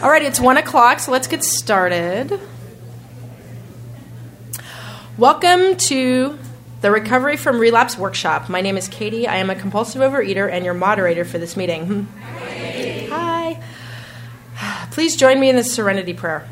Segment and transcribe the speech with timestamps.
[0.00, 2.38] All right, it's one o'clock, so let's get started.
[5.16, 6.38] Welcome to
[6.82, 8.48] the Recovery from Relapse Workshop.
[8.48, 9.26] My name is Katie.
[9.26, 11.86] I am a compulsive overeater and your moderator for this meeting.
[11.86, 13.10] Hmm.
[13.10, 13.60] Hi.
[14.92, 16.48] Please join me in the serenity prayer.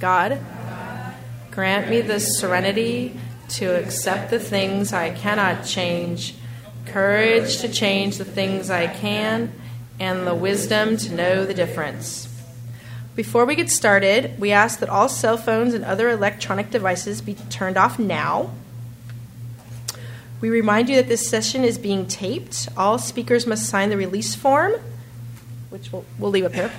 [0.00, 0.38] God,
[1.52, 3.18] grant me the serenity
[3.48, 6.34] to accept the things I cannot change,
[6.84, 9.54] courage to change the things I can,
[10.00, 12.28] and the wisdom to know the difference.
[13.14, 17.34] Before we get started, we ask that all cell phones and other electronic devices be
[17.48, 18.50] turned off now.
[20.40, 22.68] We remind you that this session is being taped.
[22.76, 24.72] All speakers must sign the release form,
[25.70, 26.72] which we'll, we'll leave up here.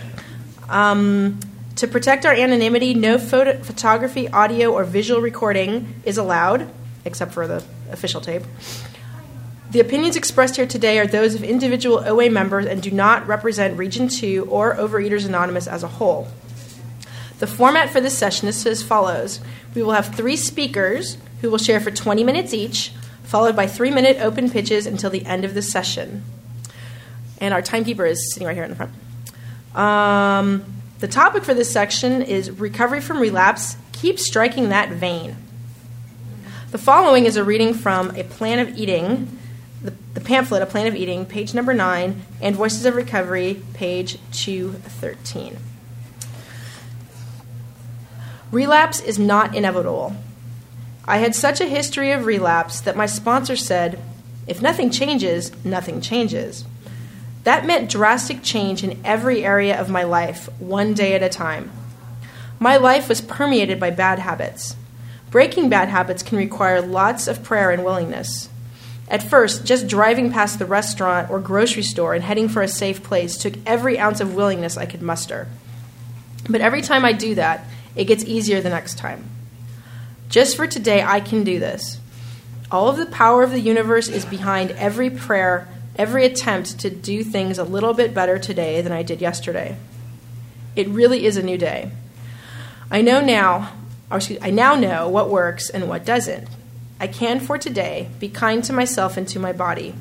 [0.68, 1.40] Um,
[1.77, 6.70] to protect our anonymity, no photo, photography, audio, or visual recording is allowed,
[7.05, 8.43] except for the official tape.
[9.72, 13.78] The opinions expressed here today are those of individual OA members and do not represent
[13.78, 16.28] Region 2 or Overeaters Anonymous as a whole.
[17.40, 19.41] The format for this session is as follows
[19.74, 23.91] We will have three speakers who will share for 20 minutes each, followed by three
[23.91, 26.24] minute open pitches until the end of the session.
[27.41, 28.91] And our timekeeper is sitting right here in the front.
[29.76, 30.63] Um,
[31.00, 35.35] the topic for this section is Recovery from Relapse Keep Striking That Vein.
[36.72, 39.40] The following is a reading from A Plan of Eating
[39.86, 44.18] the, the pamphlet, A Plan of Eating, page number 9, and Voices of Recovery, page
[44.32, 45.58] 213.
[48.52, 50.16] Relapse is not inevitable.
[51.06, 54.00] I had such a history of relapse that my sponsor said,
[54.48, 56.66] if nothing changes, nothing changes.
[57.44, 61.72] That meant drastic change in every area of my life, one day at a time.
[62.60, 64.75] My life was permeated by bad habits.
[65.30, 68.50] Breaking bad habits can require lots of prayer and willingness.
[69.07, 73.03] At first, just driving past the restaurant or grocery store and heading for a safe
[73.03, 75.47] place took every ounce of willingness I could muster.
[76.50, 79.23] But every time I do that, it gets easier the next time.
[80.29, 81.99] Just for today, I can do this.
[82.71, 87.23] All of the power of the universe is behind every prayer, every attempt to do
[87.23, 89.77] things a little bit better today than I did yesterday.
[90.75, 91.91] It really is a new day.
[92.89, 93.71] I know now,
[94.11, 96.47] excuse, I now know what works and what doesn't.
[97.00, 99.95] I can for today be kind to myself and to my body.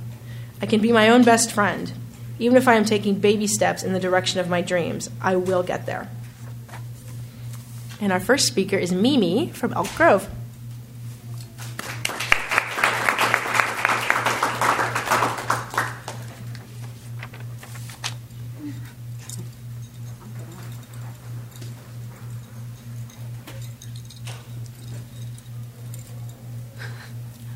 [0.62, 1.92] I can be my own best friend.
[2.38, 5.62] Even if I am taking baby steps in the direction of my dreams, I will
[5.62, 6.08] get there.
[8.00, 10.28] And our first speaker is Mimi from Elk Grove.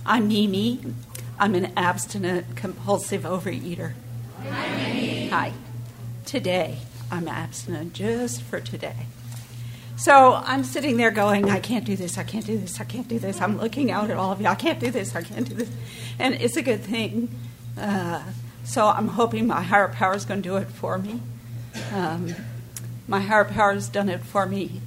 [0.09, 0.81] I'm Mimi.
[1.39, 3.93] I'm an abstinent compulsive overeater.
[4.43, 5.29] Hi.
[5.31, 5.53] Hi.
[6.25, 6.79] Today,
[7.11, 9.05] I'm abstinent just for today.
[9.99, 13.07] So I'm sitting there going, I can't do this, I can't do this, I can't
[13.07, 13.43] do this.
[13.43, 15.71] I'm looking out at all of you, I can't do this, I can't do this.
[16.19, 17.29] And it's a good thing.
[17.77, 18.23] Uh,
[18.65, 21.21] so I'm hoping my higher power is going to do it for me.
[21.93, 22.35] Um,
[23.07, 24.81] my higher power has done it for me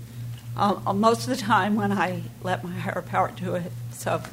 [0.57, 3.71] uh, most of the time when I let my higher power do it.
[3.91, 4.23] So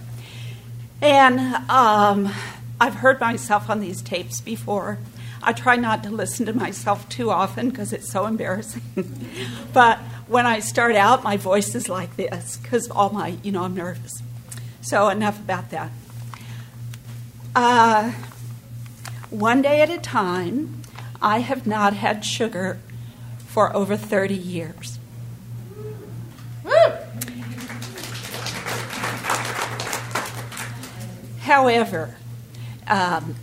[1.00, 2.32] and um,
[2.80, 4.98] I've heard myself on these tapes before.
[5.42, 8.82] I try not to listen to myself too often because it's so embarrassing.
[9.72, 13.62] but when I start out, my voice is like this because all my, you know,
[13.62, 14.22] I'm nervous.
[14.80, 15.90] So enough about that.
[17.54, 18.12] Uh,
[19.30, 20.82] one day at a time,
[21.20, 22.78] I have not had sugar
[23.46, 24.98] for over 30 years.
[26.64, 26.72] Woo!
[31.48, 32.14] However,
[32.86, 33.34] um,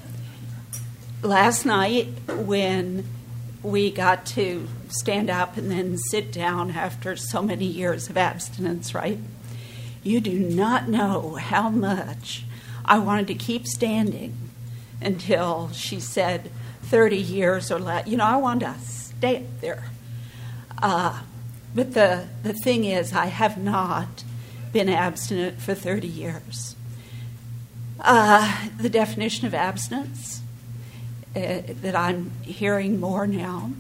[1.24, 3.04] last night when
[3.64, 8.94] we got to stand up and then sit down after so many years of abstinence,
[8.94, 9.18] right?
[10.04, 12.44] You do not know how much
[12.86, 14.38] I wanted to keep standing
[15.02, 16.52] until she said
[16.84, 18.06] 30 years or less.
[18.06, 19.86] You know, I wanted to stay up there.
[20.80, 21.24] Uh,
[21.74, 24.24] but the, the thing is, I have not
[24.72, 26.75] been abstinent for 30 years.
[28.07, 30.44] Uh, the definition of abstinence
[31.36, 33.72] uh, that I'm hearing more now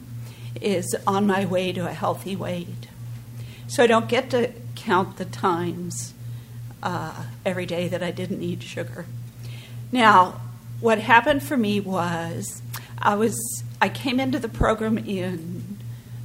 [0.59, 2.87] is on my way to a healthy weight.
[3.67, 6.15] So I don't get to count the times
[6.81, 9.05] uh, every day that I didn't eat sugar.
[9.91, 10.41] Now,
[10.79, 12.63] what happened for me was
[12.97, 15.77] I was I came into the program in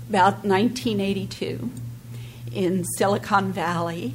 [0.09, 1.71] about 1982
[2.51, 4.15] in Silicon Valley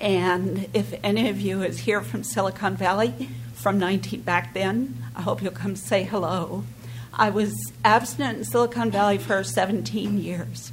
[0.00, 5.22] and if any of you is here from Silicon Valley from 19 back then, I
[5.22, 6.64] hope you'll come say hello.
[7.12, 7.54] I was
[7.84, 10.72] abstinent in Silicon Valley for 17 years.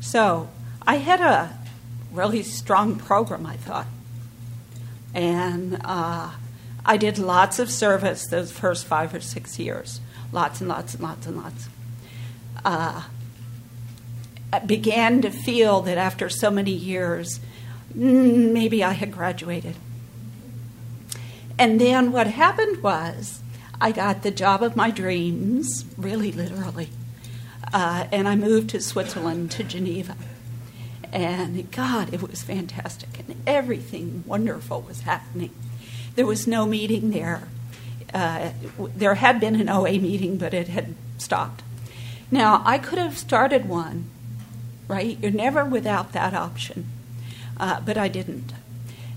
[0.00, 0.50] So
[0.86, 1.58] I had a
[2.12, 3.86] really strong program, I thought.
[5.14, 6.32] And uh,
[6.84, 10.00] I did lots of service those first five or six years.
[10.32, 11.68] Lots and lots and lots and lots.
[12.62, 13.04] Uh,
[14.52, 17.40] I began to feel that after so many years,
[17.96, 19.74] maybe I had graduated.
[21.58, 23.40] And then what happened was
[23.80, 26.90] I got the job of my dreams, really literally.
[27.72, 30.16] Uh, and I moved to Switzerland, to Geneva.
[31.12, 33.18] And God, it was fantastic.
[33.18, 35.50] And everything wonderful was happening.
[36.14, 37.48] There was no meeting there.
[38.12, 41.62] Uh, there had been an OA meeting, but it had stopped.
[42.30, 44.10] Now, I could have started one,
[44.88, 45.18] right?
[45.20, 46.90] You're never without that option.
[47.58, 48.52] Uh, but I didn't.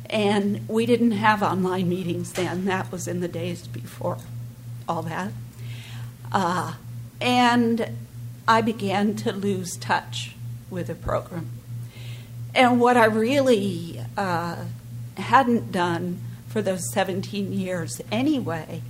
[0.09, 2.65] And we didn't have online meetings then.
[2.65, 4.18] That was in the days before
[4.88, 5.31] all that.
[6.31, 6.74] Uh,
[7.21, 7.91] and
[8.47, 10.36] I began to lose touch
[10.69, 11.50] with the program.
[12.56, 14.65] And what I really uh,
[15.18, 18.81] hadn't done for those 17 years anyway,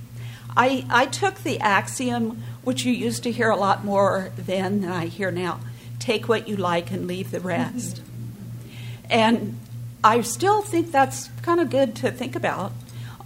[0.56, 4.90] I, I took the axiom, which you used to hear a lot more then than
[4.90, 5.60] I hear now
[5.98, 8.02] take what you like and leave the rest.
[9.10, 9.58] And
[10.02, 12.72] I still think that's kind of good to think about.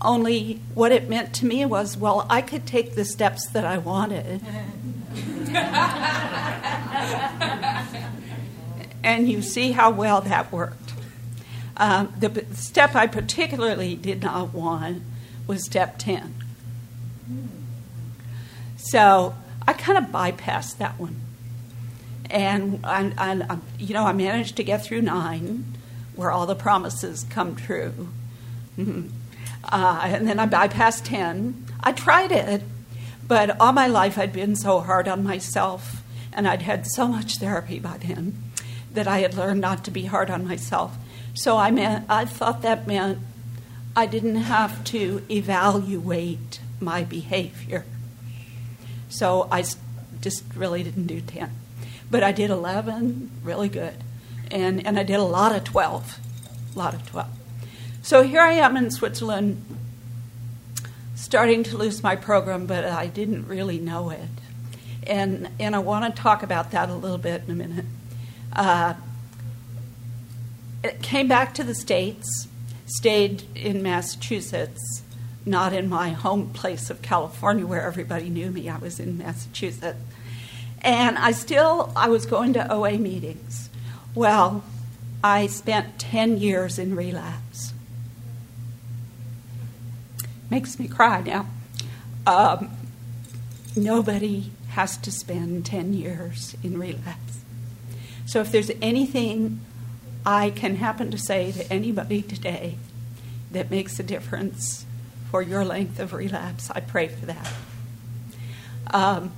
[0.00, 3.78] Only what it meant to me was, well, I could take the steps that I
[3.78, 4.40] wanted.
[9.04, 10.92] and you see how well that worked.
[11.76, 15.02] Um, the step I particularly did not want
[15.46, 16.34] was step 10.
[18.76, 19.34] So
[19.66, 21.20] I kind of bypassed that one.
[22.30, 25.73] And, I, I, you know, I managed to get through nine,
[26.16, 28.08] where all the promises come true.
[28.78, 29.08] Mm-hmm.
[29.64, 31.66] Uh, and then I bypassed 10.
[31.82, 32.62] I tried it,
[33.26, 36.02] but all my life I'd been so hard on myself,
[36.32, 38.42] and I'd had so much therapy by then
[38.92, 40.96] that I had learned not to be hard on myself.
[41.34, 43.18] So I, meant, I thought that meant
[43.96, 47.84] I didn't have to evaluate my behavior.
[49.08, 49.64] So I
[50.20, 51.50] just really didn't do 10.
[52.10, 53.94] But I did 11, really good.
[54.50, 56.18] And, and I did a lot of 12,
[56.74, 57.28] a lot of 12.
[58.02, 59.64] So here I am in Switzerland,
[61.14, 64.20] starting to lose my program, but I didn't really know it.
[65.06, 67.86] And, and I want to talk about that a little bit in a minute.
[68.52, 68.94] Uh,
[70.82, 72.48] it came back to the States,
[72.86, 75.02] stayed in Massachusetts,
[75.46, 78.68] not in my home place of California where everybody knew me.
[78.68, 79.98] I was in Massachusetts.
[80.82, 83.70] And I still, I was going to OA meetings.
[84.14, 84.64] Well,
[85.22, 87.74] I spent 10 years in relapse
[90.54, 91.46] makes me cry now.
[92.28, 92.70] Um,
[93.74, 97.40] nobody has to spend 10 years in relapse.
[98.26, 99.60] So if there's anything
[100.24, 102.76] I can happen to say to anybody today
[103.50, 104.86] that makes a difference
[105.30, 107.52] for your length of relapse, I pray for that.
[108.92, 109.32] Um,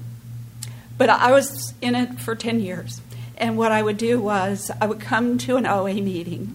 [0.99, 3.00] but I was in it for 10 years.
[3.37, 6.55] And what I would do was I would come to an OA meeting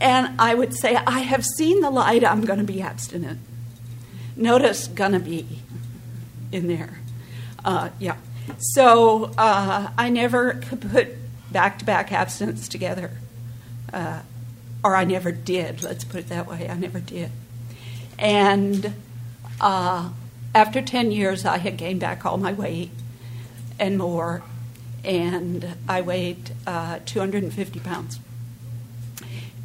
[0.00, 3.38] and I would say, I have seen the light, I'm going to be abstinent.
[4.34, 5.60] Notice, gonna be
[6.50, 6.98] in there.
[7.62, 8.16] Uh, yeah.
[8.58, 11.08] So uh, I never could put
[11.52, 13.10] back to back abstinence together.
[13.92, 14.20] Uh,
[14.82, 16.68] or I never did, let's put it that way.
[16.70, 17.30] I never did.
[18.18, 18.94] And
[19.60, 20.08] uh,
[20.54, 22.90] after 10 years, I had gained back all my weight
[23.78, 24.42] and more.
[25.04, 28.20] And I weighed uh, 250 pounds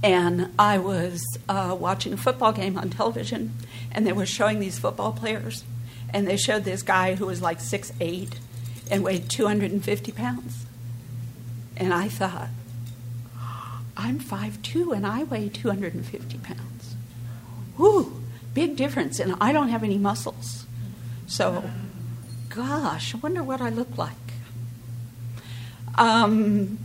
[0.05, 3.53] and I was uh, watching a football game on television,
[3.91, 5.63] and they were showing these football players,
[6.13, 8.37] and they showed this guy who was like six eight
[8.91, 10.67] and weighed 250 pounds.
[11.75, 12.49] And I thought,
[13.97, 16.95] I'm 5'2 and I weigh 250 pounds.
[17.77, 18.21] Whoo,
[18.53, 20.67] big difference, and I don't have any muscles.
[21.25, 21.67] So,
[22.49, 24.25] gosh, I wonder what I look like.
[25.97, 26.79] Um,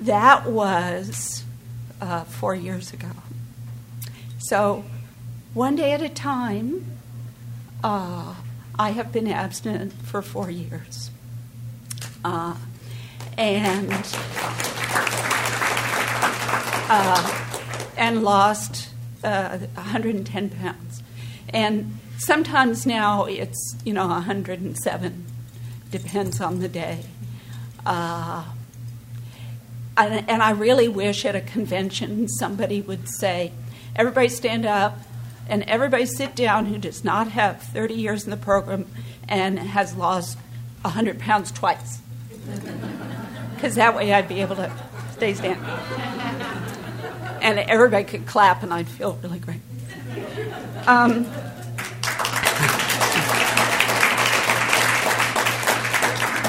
[0.00, 1.44] that was
[2.00, 3.10] uh, four years ago.
[4.38, 4.84] So,
[5.54, 6.84] one day at a time,
[7.82, 8.34] uh,
[8.78, 11.10] I have been abstinent for four years.
[12.24, 12.56] Uh,
[13.38, 13.92] and
[16.88, 17.46] uh,
[17.96, 18.88] and lost
[19.20, 21.02] 110 uh, pounds.
[21.48, 25.24] And sometimes now it's, you know, 107,
[25.90, 27.00] depends on the day.
[27.86, 28.42] Uh,
[29.96, 33.52] and, and I really wish at a convention somebody would say,
[33.94, 34.98] everybody stand up,
[35.48, 38.86] And everybody sit down who does not have 30 years in the program
[39.28, 40.36] and has lost
[40.82, 42.00] 100 pounds twice.
[43.54, 44.70] Because that way I'd be able to
[45.12, 45.64] stay standing.
[47.40, 49.60] And everybody could clap and I'd feel really great.
[50.86, 51.24] Um,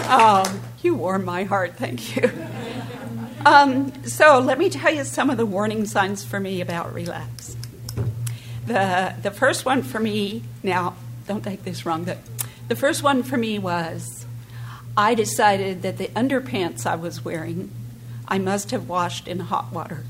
[0.10, 1.76] oh, you warm my heart.
[1.76, 2.32] Thank you.
[3.46, 7.56] Um, so let me tell you some of the warning signs for me about relapse.
[8.66, 10.96] The, the first one for me, now,
[11.28, 12.18] don't take this wrong, but
[12.68, 14.26] the first one for me was
[14.98, 17.72] I decided that the underpants I was wearing,
[18.28, 20.04] I must have washed in hot water.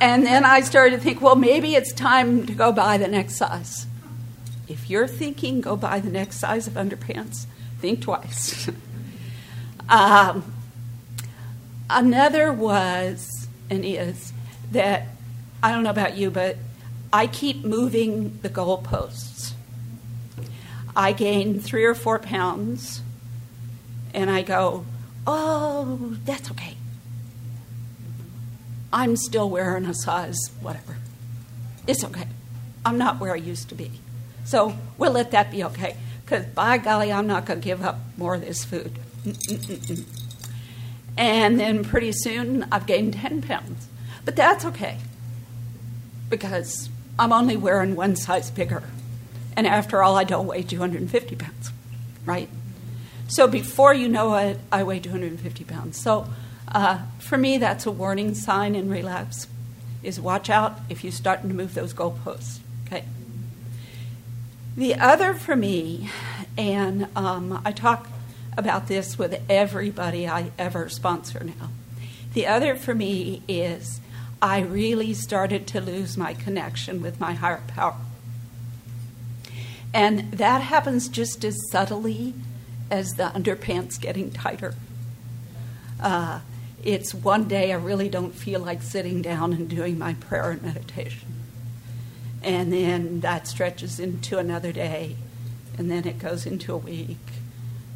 [0.00, 3.36] and then I started to think, well, maybe it's time to go buy the next
[3.36, 3.86] size.
[4.68, 7.46] If you're thinking go buy the next size of underpants,
[7.80, 8.68] think twice.
[9.88, 10.52] um,
[11.88, 14.32] another was and is
[14.72, 15.08] that
[15.62, 16.56] I don't know about you, but
[17.12, 19.52] I keep moving the goalposts.
[20.94, 23.02] I gain three or four pounds,
[24.12, 24.84] and I go,
[25.26, 26.76] oh, that's okay.
[28.92, 30.96] I'm still wearing a size whatever.
[31.86, 32.26] It's okay.
[32.84, 33.90] I'm not where I used to be.
[34.48, 35.94] So we'll let that be okay.
[36.24, 38.98] Because by golly, I'm not going to give up more of this food.
[39.26, 40.04] Mm-mm-mm-mm.
[41.18, 43.88] And then pretty soon I've gained 10 pounds.
[44.24, 44.96] But that's okay
[46.30, 46.88] because
[47.18, 48.84] I'm only wearing one size bigger.
[49.54, 51.70] And after all, I don't weigh 250 pounds,
[52.24, 52.48] right?
[53.26, 56.00] So before you know it, I weigh 250 pounds.
[56.00, 56.26] So
[56.68, 59.46] uh, for me, that's a warning sign in relapse
[60.02, 63.04] is watch out if you're starting to move those goalposts, okay?
[64.78, 66.08] The other for me,
[66.56, 68.06] and um, I talk
[68.56, 71.70] about this with everybody I ever sponsor now.
[72.32, 73.98] The other for me is
[74.40, 77.96] I really started to lose my connection with my higher power.
[79.92, 82.34] And that happens just as subtly
[82.88, 84.76] as the underpants getting tighter.
[86.00, 86.38] Uh,
[86.84, 90.62] it's one day I really don't feel like sitting down and doing my prayer and
[90.62, 91.47] meditation.
[92.48, 95.16] And then that stretches into another day,
[95.76, 97.18] and then it goes into a week.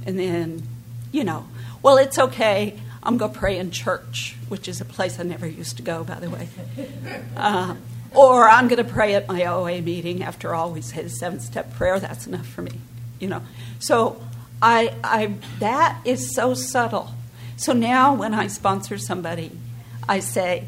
[0.05, 0.65] And then,
[1.11, 1.49] you know,
[1.83, 2.79] well, it's okay.
[3.03, 6.05] I'm going to pray in church, which is a place I never used to go,
[6.05, 6.49] by the way.
[7.35, 7.75] Uh,
[8.15, 10.23] or I'm going to pray at my OA meeting.
[10.23, 11.99] After all, we say the seven step prayer.
[11.99, 12.73] That's enough for me,
[13.19, 13.41] you know.
[13.79, 14.23] So
[14.61, 17.11] I, I, that is so subtle.
[17.57, 19.51] So now when I sponsor somebody,
[20.07, 20.67] I say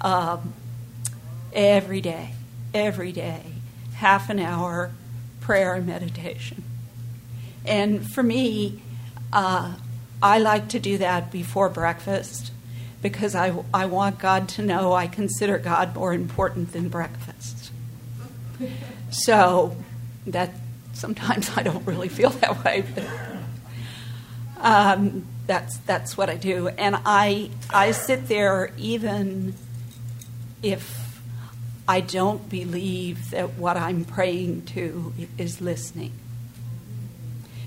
[0.00, 0.54] um,
[1.52, 2.30] every day,
[2.76, 3.42] every day,
[3.94, 4.92] half an hour
[5.40, 6.62] prayer and meditation.
[7.64, 8.82] And for me,
[9.32, 9.74] uh,
[10.22, 12.52] I like to do that before breakfast
[13.02, 17.70] because I, I want God to know I consider God more important than breakfast.
[19.10, 19.76] So
[20.26, 20.50] that
[20.92, 23.04] sometimes I don't really feel that way, but
[24.60, 29.54] um, that's that's what I do, and I I sit there even
[30.62, 31.05] if
[31.88, 36.12] I don't believe that what I'm praying to is listening,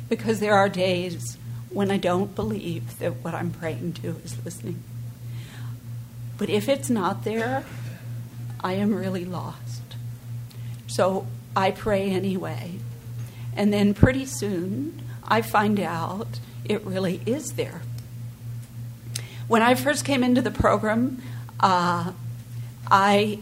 [0.10, 1.38] because there are days
[1.70, 4.84] when I don't believe that what I'm praying to is listening.
[6.38, 7.64] But if it's not there,
[8.62, 9.82] I am really lost.
[10.88, 12.80] So I pray anyway.
[13.56, 17.82] And then pretty soon, I find out it really is there.
[19.48, 21.22] When I first came into the program,
[21.60, 22.14] uh,
[22.90, 23.40] I,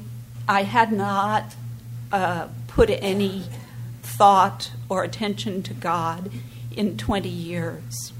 [0.47, 1.55] I had not
[2.11, 3.43] uh, put any
[4.01, 6.31] thought or attention to God
[6.75, 8.13] in 20 years.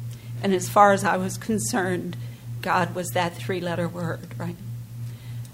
[0.44, 2.18] And as far as I was concerned,
[2.62, 4.56] God was that three letter word, right?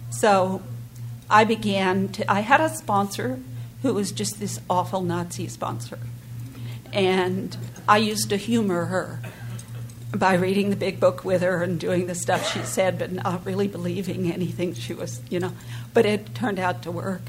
[0.09, 0.61] So
[1.29, 3.39] I began to, I had a sponsor
[3.81, 5.99] who was just this awful Nazi sponsor.
[6.91, 7.55] And
[7.87, 9.19] I used to humor her
[10.13, 13.45] by reading the big book with her and doing the stuff she said, but not
[13.45, 15.53] really believing anything she was, you know.
[15.93, 17.23] But it turned out to work.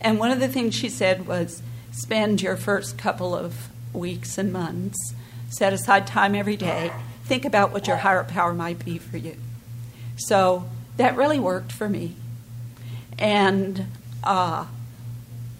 [0.00, 4.52] And one of the things she said was spend your first couple of weeks and
[4.52, 5.14] months
[5.48, 6.90] set aside time every day,
[7.24, 9.36] think about what your higher power might be for you.
[10.16, 12.16] So that really worked for me.
[13.18, 13.86] And
[14.24, 14.66] uh,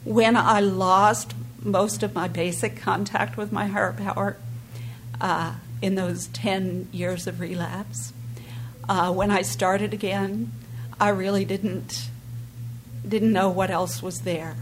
[0.05, 4.37] when I lost most of my basic contact with my higher power
[5.21, 8.12] uh, in those 10 years of relapse,
[8.89, 10.53] uh, when I started again,
[10.99, 12.09] I really didn't
[13.07, 14.55] didn't know what else was there.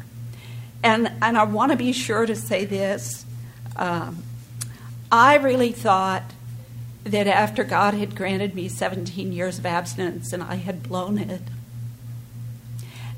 [0.83, 3.25] And and I want to be sure to say this.
[3.77, 4.23] Um,
[5.13, 6.23] I really thought
[7.05, 11.43] that after God had granted me 17 years of abstinence and I had blown it,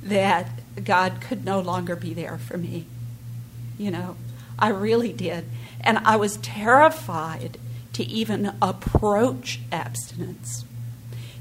[0.03, 0.51] that
[0.85, 2.87] God could no longer be there for me.
[3.79, 4.17] You know,
[4.59, 5.45] I really did.
[5.81, 7.59] And I was terrified
[7.93, 10.65] to even approach abstinence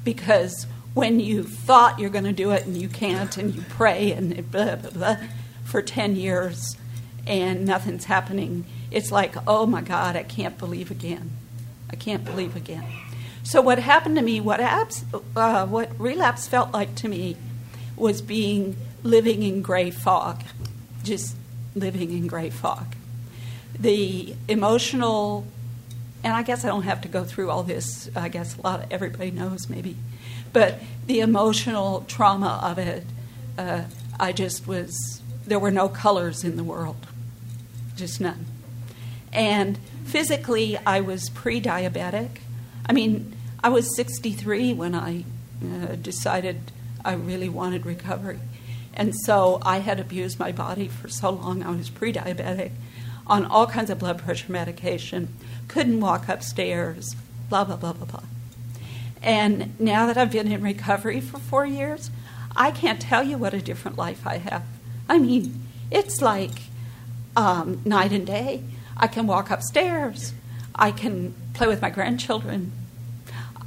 [0.03, 4.11] because when you thought you're going to do it and you can't and you pray
[4.11, 5.17] and blah, blah, blah
[5.63, 6.77] for 10 years
[7.25, 11.31] and nothing's happening, it's like, oh my God, I can't believe again.
[11.89, 12.83] I can't believe again.
[13.43, 15.05] So what happened to me, what, abs,
[15.35, 17.37] uh, what relapse felt like to me,
[17.95, 20.43] was being living in gray fog,
[21.03, 21.35] just
[21.75, 22.95] living in gray fog.
[23.79, 25.45] The emotional,
[26.23, 28.09] and I guess I don't have to go through all this.
[28.15, 29.97] I guess a lot of everybody knows maybe,
[30.53, 33.05] but the emotional trauma of it,
[33.57, 33.83] uh,
[34.19, 35.21] I just was.
[35.45, 37.07] There were no colors in the world,
[37.95, 38.45] just none.
[39.33, 42.37] And physically, I was pre-diabetic.
[42.85, 45.25] I mean, I was 63 when I
[45.63, 46.71] uh, decided
[47.03, 48.39] I really wanted recovery.
[48.93, 51.63] And so I had abused my body for so long.
[51.63, 52.71] I was pre diabetic
[53.25, 55.33] on all kinds of blood pressure medication,
[55.71, 57.15] couldn't walk upstairs,
[57.49, 58.23] blah, blah, blah, blah, blah.
[59.21, 62.11] And now that I've been in recovery for four years,
[62.55, 64.63] I can't tell you what a different life I have.
[65.07, 66.63] I mean, it's like
[67.37, 68.63] um, night and day.
[68.97, 70.33] I can walk upstairs.
[70.75, 72.73] I can play with my grandchildren.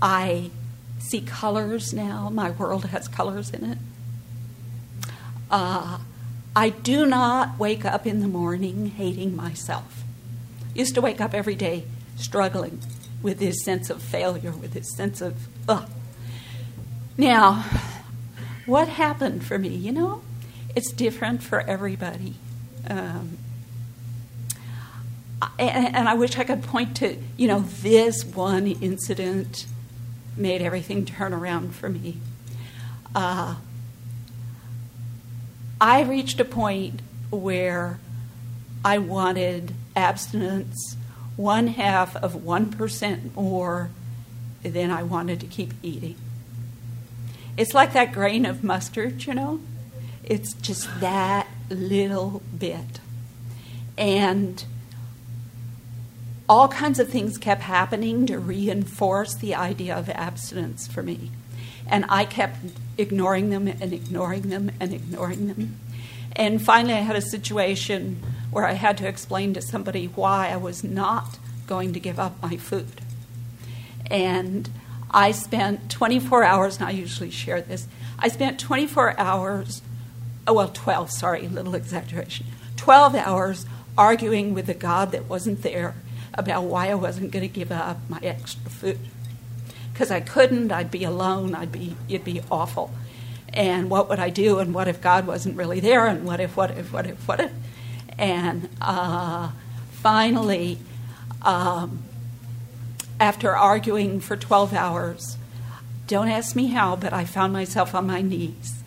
[0.02, 0.50] I
[0.99, 2.28] see colors now.
[2.28, 3.78] My world has colors in it.
[5.50, 6.00] Uh,
[6.54, 10.04] I do not wake up in the morning hating myself.
[10.74, 11.84] Used to wake up every day
[12.16, 12.80] struggling
[13.22, 15.34] with this sense of failure, with this sense of,
[15.68, 15.88] ugh.
[17.16, 17.64] Now,
[18.66, 19.68] what happened for me?
[19.68, 20.22] You know,
[20.74, 22.34] it's different for everybody.
[22.88, 23.38] Um,
[25.58, 29.66] and, and I wish I could point to, you know, this one incident
[30.36, 32.18] made everything turn around for me.
[33.14, 33.56] Uh,
[35.80, 37.00] I reached a point
[37.30, 37.98] where
[38.84, 40.96] I wanted abstinence
[41.36, 43.90] one half of 1% more
[44.62, 46.16] than I wanted to keep eating.
[47.57, 49.61] It's like that grain of mustard, you know?
[50.22, 53.00] It's just that little bit.
[53.98, 54.64] And
[56.48, 61.30] all kinds of things kept happening to reinforce the idea of abstinence for me.
[61.87, 62.59] And I kept
[62.96, 65.78] ignoring them and ignoring them and ignoring them.
[66.33, 68.20] And finally, I had a situation
[68.54, 72.40] where I had to explain to somebody why I was not going to give up
[72.40, 73.00] my food.
[74.06, 74.70] And
[75.10, 77.88] I spent 24 hours, and I usually share this.
[78.18, 79.82] I spent 24 hours,
[80.46, 83.66] oh, well, 12, sorry, little exaggeration, 12 hours
[83.98, 85.96] arguing with a God that wasn't there
[86.32, 88.98] about why I wasn't going to give up my extra food.
[89.92, 92.92] Because I couldn't, I'd be alone, I'd be, it'd be awful.
[93.52, 94.58] And what would I do?
[94.58, 96.06] And what if God wasn't really there?
[96.06, 97.52] And what if, what if, what if, what if?
[98.18, 99.50] And uh,
[99.90, 100.79] finally,
[101.42, 102.03] um,
[103.20, 105.37] after arguing for 12 hours,
[106.07, 108.83] don't ask me how, but I found myself on my knees.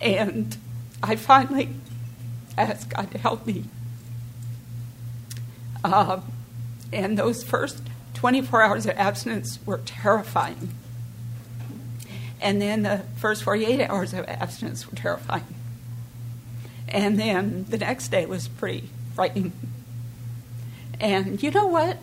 [0.00, 0.56] And
[1.02, 1.70] I finally
[2.56, 3.64] asked God to help me.
[5.84, 6.20] Uh,
[6.92, 7.82] and those first
[8.14, 10.70] 24 hours of abstinence were terrifying.
[12.40, 15.55] And then the first 48 hours of abstinence were terrifying.
[16.88, 19.52] And then the next day was pretty frightening.
[21.00, 21.98] And you know what?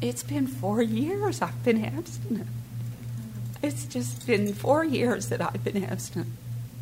[0.00, 2.46] It's been four years I've been abstinent.
[3.62, 6.30] It's just been four years that I've been abstinent.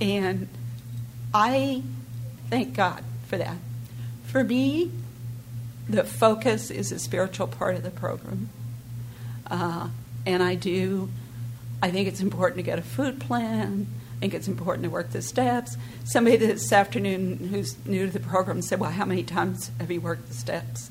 [0.01, 0.49] And
[1.33, 1.83] I
[2.51, 3.57] thank God for that.
[4.25, 4.91] For me,
[5.89, 8.51] the focus is a spiritual part of the program.
[9.51, 9.89] Uh,
[10.27, 11.09] and I do,
[11.83, 13.87] I think it's important to get a food plan.
[14.17, 15.77] I think it's important to work the steps.
[16.05, 20.01] Somebody this afternoon who's new to the program said, Well, how many times have you
[20.01, 20.91] worked the steps?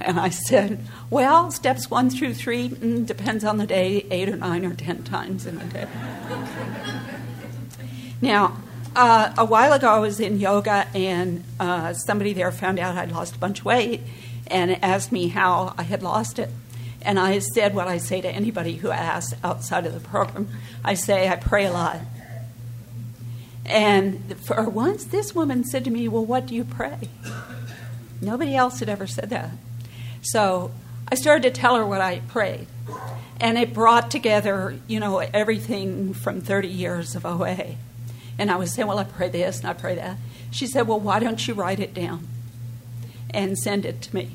[0.00, 4.36] And I said, Well, steps one through three mm, depends on the day, eight or
[4.36, 5.86] nine or ten times in a day.
[8.20, 8.56] now,
[8.96, 13.12] uh, a while ago, I was in yoga, and uh, somebody there found out I'd
[13.12, 14.00] lost a bunch of weight
[14.48, 16.50] and asked me how I had lost it.
[17.02, 20.48] And I said what I say to anybody who asks outside of the program
[20.84, 22.00] I say, I pray a lot.
[23.66, 27.08] And for once, this woman said to me, Well, what do you pray?
[28.20, 29.50] Nobody else had ever said that.
[30.22, 30.70] So
[31.08, 32.66] I started to tell her what I prayed.
[33.40, 37.76] And it brought together, you know, everything from 30 years of OA.
[38.38, 40.16] And I was saying, Well, I pray this and I pray that.
[40.50, 42.26] She said, Well, why don't you write it down
[43.30, 44.30] and send it to me?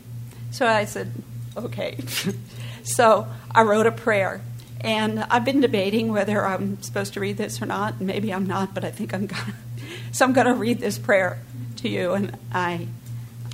[0.52, 1.12] So I said,
[1.58, 1.98] Okay.
[2.86, 4.42] so I wrote a prayer.
[4.82, 8.00] And I've been debating whether I'm supposed to read this or not.
[8.00, 9.56] Maybe I'm not, but I think I'm gonna.
[10.12, 11.40] so I'm going to read this prayer
[11.78, 12.88] to you, and I.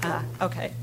[0.03, 0.73] Uh, okay.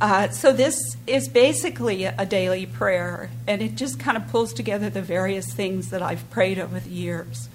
[0.00, 4.90] Uh, so this is basically a daily prayer, and it just kind of pulls together
[4.90, 7.48] the various things that I've prayed over the years.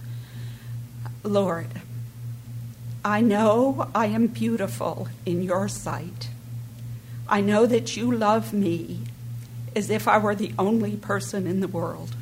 [1.24, 1.68] Lord,
[3.04, 6.30] I know I am beautiful in your sight.
[7.28, 9.00] I know that you love me
[9.76, 12.16] as if I were the only person in the world.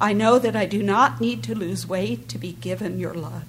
[0.00, 3.44] I know that I do not need to lose weight to be given your love.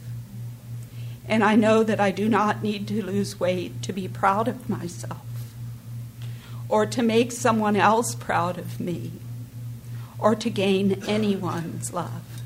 [1.27, 4.69] And I know that I do not need to lose weight to be proud of
[4.69, 5.21] myself
[6.67, 9.11] or to make someone else proud of me
[10.17, 12.41] or to gain anyone's love.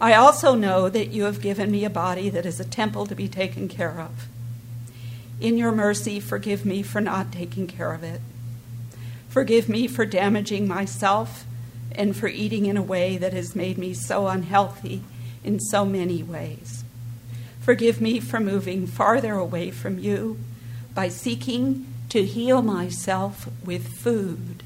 [0.00, 3.14] I also know that you have given me a body that is a temple to
[3.14, 4.29] be taken care of.
[5.40, 8.20] In your mercy, forgive me for not taking care of it.
[9.28, 11.44] Forgive me for damaging myself
[11.92, 15.02] and for eating in a way that has made me so unhealthy
[15.42, 16.84] in so many ways.
[17.60, 20.38] Forgive me for moving farther away from you
[20.94, 24.62] by seeking to heal myself with food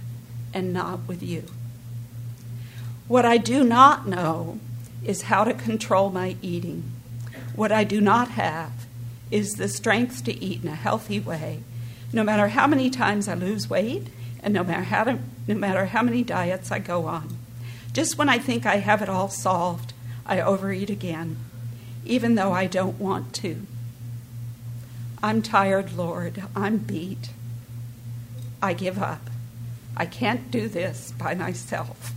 [0.53, 1.45] and not with you.
[3.07, 4.59] What I do not know
[5.05, 6.91] is how to control my eating.
[7.55, 8.84] What I do not have
[9.31, 11.63] is the strength to eat in a healthy way,
[12.13, 14.09] no matter how many times I lose weight
[14.43, 17.37] and no matter how, to, no matter how many diets I go on.
[17.93, 19.93] Just when I think I have it all solved,
[20.27, 21.39] I overeat again,
[22.05, 23.67] even though I don't want to.
[25.23, 26.45] I'm tired, Lord.
[26.55, 27.31] I'm beat.
[28.61, 29.31] I give up.
[29.97, 32.13] I can't do this by myself.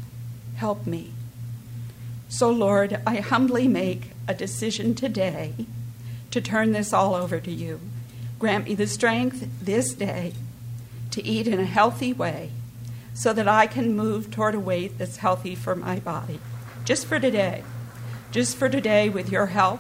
[0.56, 1.12] Help me.
[2.28, 5.54] So, Lord, I humbly make a decision today
[6.32, 7.80] to turn this all over to you.
[8.40, 10.34] Grant me the strength this day
[11.12, 12.52] to eat in a healthy way
[13.14, 16.40] so that I can move toward a weight that's healthy for my body.
[16.86, 17.64] Just for today.
[18.32, 19.80] Just for today, with your help,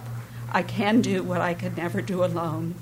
[0.52, 2.76] I can do what I could never do alone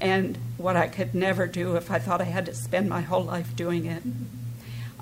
[0.00, 3.22] and what I could never do if I thought I had to spend my whole
[3.22, 4.02] life doing it.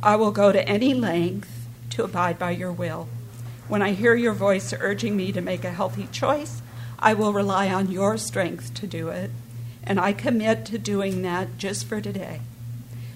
[0.02, 3.08] I will go to any length to abide by your will.
[3.68, 6.60] When I hear your voice urging me to make a healthy choice,
[7.00, 9.30] I will rely on your strength to do it.
[9.82, 12.40] And I commit to doing that just for today.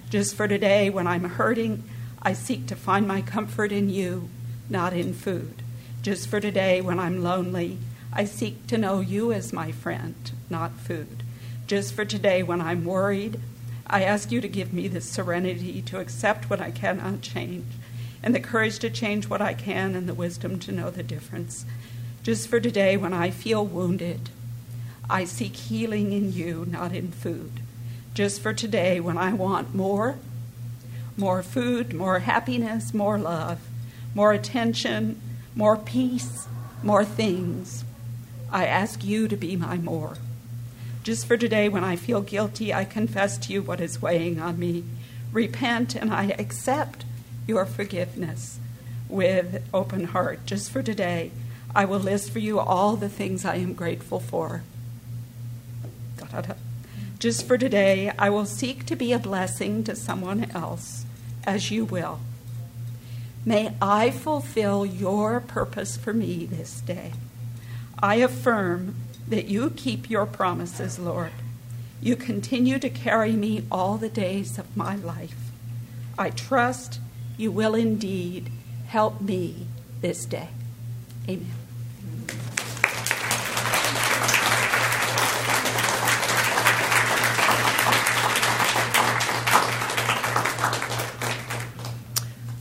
[0.09, 1.83] Just for today, when I'm hurting,
[2.21, 4.29] I seek to find my comfort in you,
[4.69, 5.61] not in food.
[6.01, 7.77] Just for today, when I'm lonely,
[8.11, 10.15] I seek to know you as my friend,
[10.49, 11.23] not food.
[11.67, 13.39] Just for today, when I'm worried,
[13.85, 17.65] I ask you to give me the serenity to accept what I cannot change
[18.23, 21.65] and the courage to change what I can and the wisdom to know the difference.
[22.25, 24.31] Just for today, when I feel wounded,
[25.07, 27.59] I seek healing in you, not in food.
[28.15, 30.17] Just for today, when I want more,
[31.15, 33.59] more food, more happiness, more love,
[34.15, 35.21] more attention,
[35.53, 36.47] more peace,
[36.81, 37.83] more things,
[38.51, 40.17] I ask you to be my more.
[41.03, 44.57] Just for today, when I feel guilty, I confess to you what is weighing on
[44.57, 44.83] me.
[45.31, 47.05] Repent and I accept
[47.45, 48.57] your forgiveness
[49.07, 50.47] with open heart.
[50.47, 51.29] Just for today,
[51.75, 54.63] I will list for you all the things I am grateful for.
[57.19, 61.05] Just for today, I will seek to be a blessing to someone else
[61.43, 62.21] as you will.
[63.45, 67.11] May I fulfill your purpose for me this day.
[67.99, 68.95] I affirm
[69.27, 71.31] that you keep your promises, Lord.
[72.01, 75.51] You continue to carry me all the days of my life.
[76.17, 76.99] I trust
[77.37, 78.49] you will indeed
[78.87, 79.67] help me
[80.01, 80.49] this day.
[81.27, 81.64] Amen.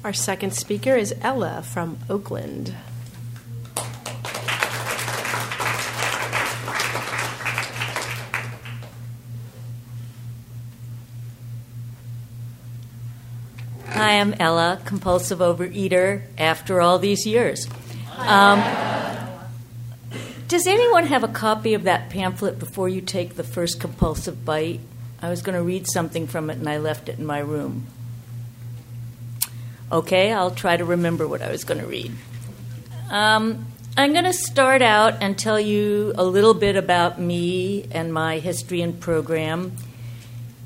[0.05, 2.75] Our second speaker is Ella from Oakland.
[13.89, 17.67] Hi, I'm Ella, compulsive overeater after all these years.
[18.19, 18.63] Um,
[20.49, 24.81] does anyone have a copy of that pamphlet before you take the first compulsive bite?
[25.23, 27.87] I was going to read something from it and I left it in my room.
[29.95, 32.13] Okay, I'll try to remember what I was going to read.
[33.11, 33.65] Um,
[33.97, 38.41] I'm going to start out and tell you a little bit about me and my
[38.41, 39.77] history and program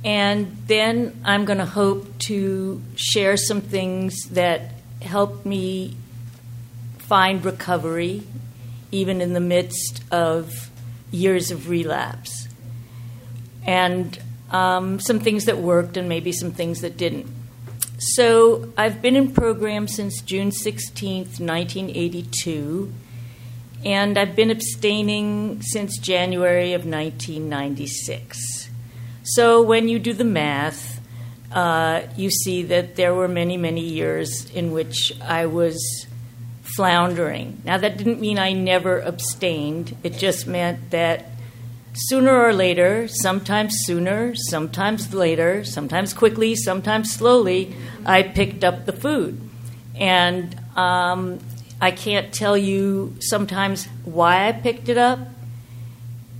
[0.04, 5.96] and then I'm going to hope to share some things that helped me
[6.98, 8.22] find recovery,
[8.92, 10.70] even in the midst of
[11.10, 12.48] years of relapse.
[13.66, 14.18] And
[14.50, 17.26] um, some things that worked and maybe some things that didn't.
[18.00, 22.92] So I've been in program since June 16th, 1982,
[23.84, 28.70] and I've been abstaining since January of 1996.
[29.24, 31.00] So when you do the math,
[31.50, 36.06] uh, you see that there were many, many years in which I was
[36.62, 37.60] floundering.
[37.64, 41.30] Now, that didn't mean I never abstained, it just meant that
[41.98, 47.74] sooner or later, sometimes sooner, sometimes later, sometimes quickly, sometimes slowly,
[48.06, 49.40] I picked up the food.
[49.96, 51.40] And um,
[51.80, 55.18] I can't tell you sometimes why I picked it up.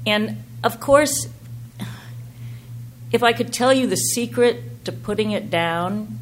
[0.06, 1.28] And of course,
[3.12, 6.18] if I could tell you the secret to putting it down,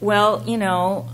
[0.00, 1.08] well, you know,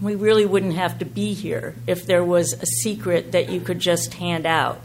[0.00, 3.80] we really wouldn't have to be here if there was a secret that you could
[3.80, 4.80] just hand out,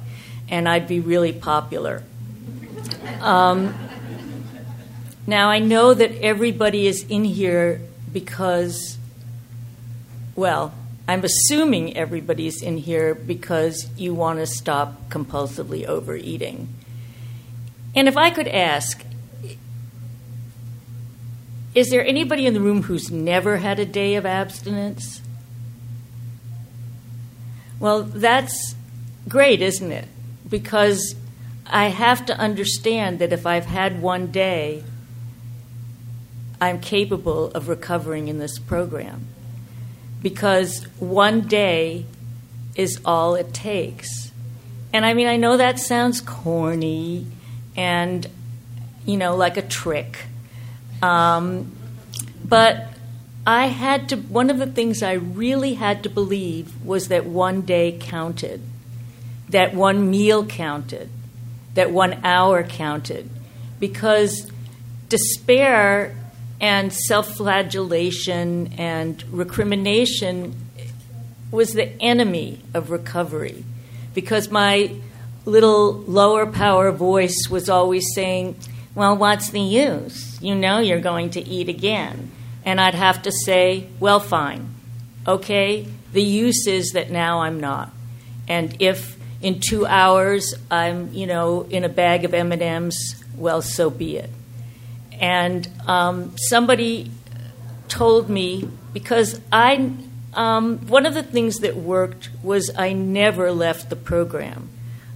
[0.49, 2.03] and I'd be really popular.
[3.21, 3.73] Um,
[5.25, 8.97] now, I know that everybody is in here because,
[10.35, 10.73] well,
[11.07, 16.67] I'm assuming everybody's in here because you want to stop compulsively overeating.
[17.95, 19.03] And if I could ask,
[21.75, 25.21] is there anybody in the room who's never had a day of abstinence?
[27.79, 28.75] Well, that's
[29.27, 30.07] great, isn't it?
[30.53, 31.15] Because
[31.65, 34.83] I have to understand that if I've had one day,
[36.61, 39.25] I'm capable of recovering in this program.
[40.21, 42.05] Because one day
[42.75, 44.31] is all it takes.
[44.93, 47.25] And I mean, I know that sounds corny
[47.75, 48.27] and,
[49.07, 50.19] you know, like a trick.
[51.01, 51.75] Um,
[52.45, 52.89] but
[53.47, 57.63] I had to, one of the things I really had to believe was that one
[57.63, 58.61] day counted,
[59.53, 61.09] that one meal counted,
[61.73, 63.29] that one hour counted.
[63.79, 64.51] Because
[65.09, 66.15] despair
[66.59, 70.55] and self flagellation and recrimination
[71.51, 73.63] was the enemy of recovery.
[74.13, 74.95] Because my
[75.45, 78.55] little lower power voice was always saying,
[78.95, 80.41] Well, what's the use?
[80.41, 82.31] You know you're going to eat again.
[82.65, 84.73] And I'd have to say, Well, fine.
[85.27, 87.91] Okay, the use is that now I'm not.
[88.47, 93.89] And if in two hours I'm, you know, in a bag of M&Ms, well, so
[93.89, 94.29] be it.
[95.19, 97.11] And um, somebody
[97.89, 99.91] told me because I,
[100.33, 104.69] um, one of the things that worked was I never left the program.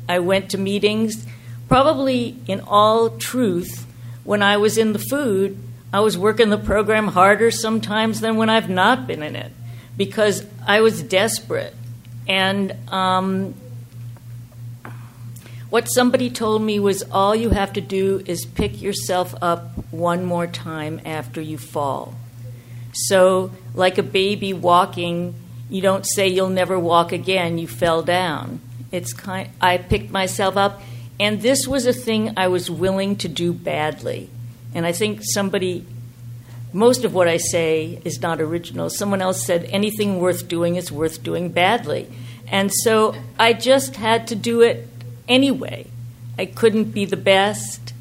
[0.07, 1.25] I went to meetings.
[1.69, 3.87] Probably in all truth,
[4.23, 5.57] when I was in the food,
[5.91, 9.51] I was working the program harder sometimes than when I've not been in it
[9.95, 11.73] because I was desperate.
[12.27, 13.55] And um,
[15.69, 20.23] what somebody told me was all you have to do is pick yourself up one
[20.23, 22.15] more time after you fall.
[22.93, 25.35] So, like a baby walking,
[25.69, 28.61] you don't say you'll never walk again, you fell down.
[28.91, 30.81] It's kind I picked myself up
[31.19, 34.29] and this was a thing I was willing to do badly.
[34.73, 35.85] And I think somebody
[36.73, 38.89] most of what I say is not original.
[38.89, 42.07] Someone else said anything worth doing is worth doing badly.
[42.47, 44.87] And so I just had to do it
[45.27, 45.87] anyway.
[46.37, 47.93] I couldn't be the best.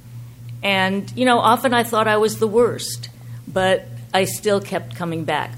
[0.63, 3.09] And, you know, often I thought I was the worst,
[3.47, 5.53] but I still kept coming back.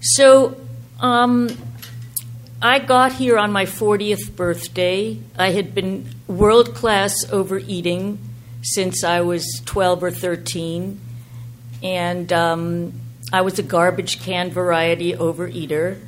[0.00, 0.56] So
[1.00, 1.50] um,
[2.62, 5.18] I got here on my 40th birthday.
[5.38, 8.18] I had been world class overeating
[8.62, 11.00] since I was 12 or 13.
[11.82, 12.92] And um,
[13.32, 15.98] I was a garbage can variety overeater.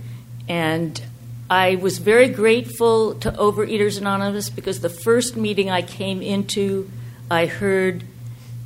[0.49, 1.03] And
[1.51, 6.91] I was very grateful to Overeaters Anonymous because the first meeting I came into,
[7.31, 8.05] I heard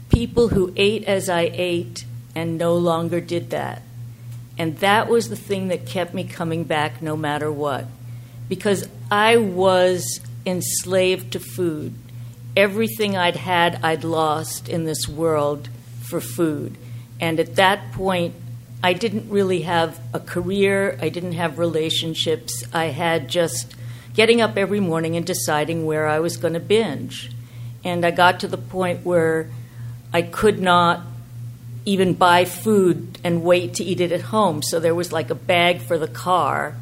[0.09, 3.83] people who ate as I ate and no longer did that.
[4.59, 7.87] And that was the thing that kept me coming back no matter what.
[8.49, 11.95] Because I was enslaved to food.
[12.57, 15.69] Everything I'd had, I'd lost in this world
[16.01, 16.77] for food.
[17.21, 18.35] And at that point,
[18.83, 22.63] I didn't really have a career, I didn't have relationships.
[22.73, 23.75] I had just
[24.15, 27.31] getting up every morning and deciding where I was going to binge.
[27.85, 29.49] And I got to the point where
[30.13, 31.03] I could not
[31.85, 34.63] even buy food and wait to eat it at home.
[34.63, 36.75] So there was like a bag for the car,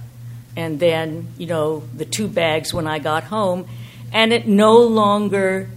[0.57, 3.66] and then, you know, the two bags when I got home.
[4.12, 5.68] And it no longer,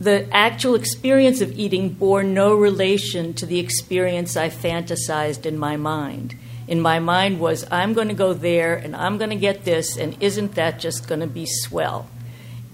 [0.00, 5.76] the actual experience of eating bore no relation to the experience I fantasized in my
[5.76, 6.34] mind.
[6.68, 9.96] In my mind was, I'm going to go there and I'm going to get this,
[9.96, 12.08] and isn't that just going to be swell?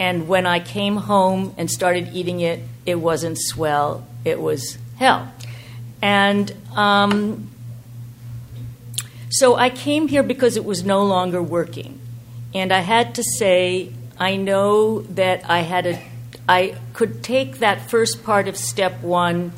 [0.00, 5.32] And when I came home and started eating it, it wasn't swell, it was hell.
[6.00, 7.50] And um,
[9.28, 12.00] so I came here because it was no longer working.
[12.54, 16.02] And I had to say, I know that I had a,
[16.52, 19.52] I could take that first part of step one.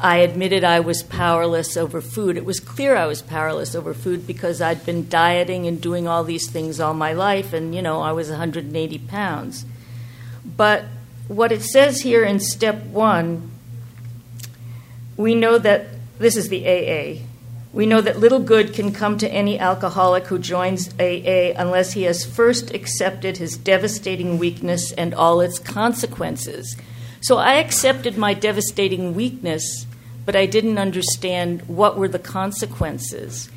[0.00, 2.36] I admitted I was powerless over food.
[2.36, 6.22] It was clear I was powerless over food because I'd been dieting and doing all
[6.22, 9.64] these things all my life, and you know, I was 180 pounds.
[10.44, 10.84] But
[11.26, 13.50] what it says here in step one,
[15.16, 15.88] we know that
[16.20, 17.31] this is the AA.
[17.72, 22.02] We know that little good can come to any alcoholic who joins AA unless he
[22.02, 26.76] has first accepted his devastating weakness and all its consequences.
[27.22, 29.86] So I accepted my devastating weakness,
[30.26, 33.50] but I didn't understand what were the consequences.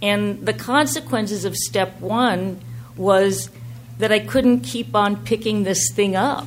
[0.00, 2.60] And the consequences of step one
[2.96, 3.50] was
[3.98, 6.46] that I couldn't keep on picking this thing up.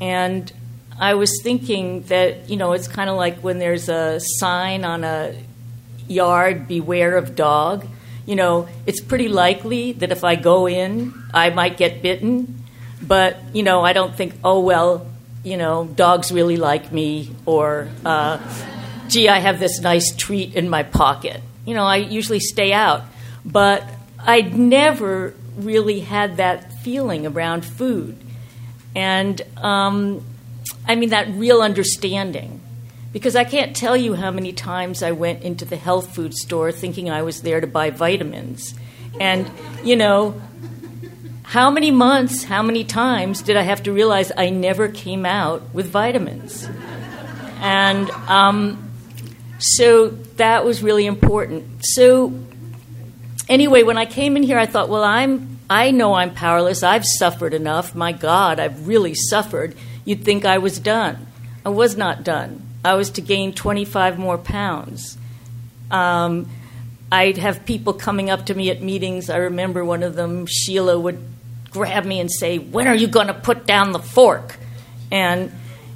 [0.00, 0.52] And
[0.98, 5.04] I was thinking that, you know, it's kind of like when there's a sign on
[5.04, 5.36] a
[6.08, 7.86] yard, beware of dog.
[8.26, 12.64] You know, it's pretty likely that if I go in, I might get bitten.
[13.00, 15.06] But, you know, I don't think, oh, well,
[15.44, 18.38] you know, dogs really like me, or, uh,
[19.08, 21.40] gee, I have this nice treat in my pocket.
[21.64, 23.02] You know, I usually stay out.
[23.44, 23.84] But
[24.18, 28.16] I'd never really had that feeling around food.
[28.94, 30.24] And, um,
[30.88, 32.60] I mean, that real understanding
[33.16, 36.70] because I can't tell you how many times I went into the health food store
[36.70, 38.74] thinking I was there to buy vitamins.
[39.18, 39.50] And,
[39.82, 40.38] you know,
[41.42, 45.72] how many months, how many times did I have to realize I never came out
[45.72, 46.68] with vitamins?
[47.60, 48.92] And um,
[49.60, 51.86] so that was really important.
[51.86, 52.38] So,
[53.48, 56.82] anyway, when I came in here, I thought, well, I'm, I know I'm powerless.
[56.82, 57.94] I've suffered enough.
[57.94, 59.74] My God, I've really suffered.
[60.04, 61.26] You'd think I was done.
[61.64, 62.65] I was not done.
[62.84, 65.18] I was to gain 25 more pounds.
[65.90, 66.48] Um,
[67.10, 69.30] I'd have people coming up to me at meetings.
[69.30, 71.18] I remember one of them, Sheila, would
[71.70, 74.56] grab me and say, When are you going to put down the fork?
[75.12, 75.52] And,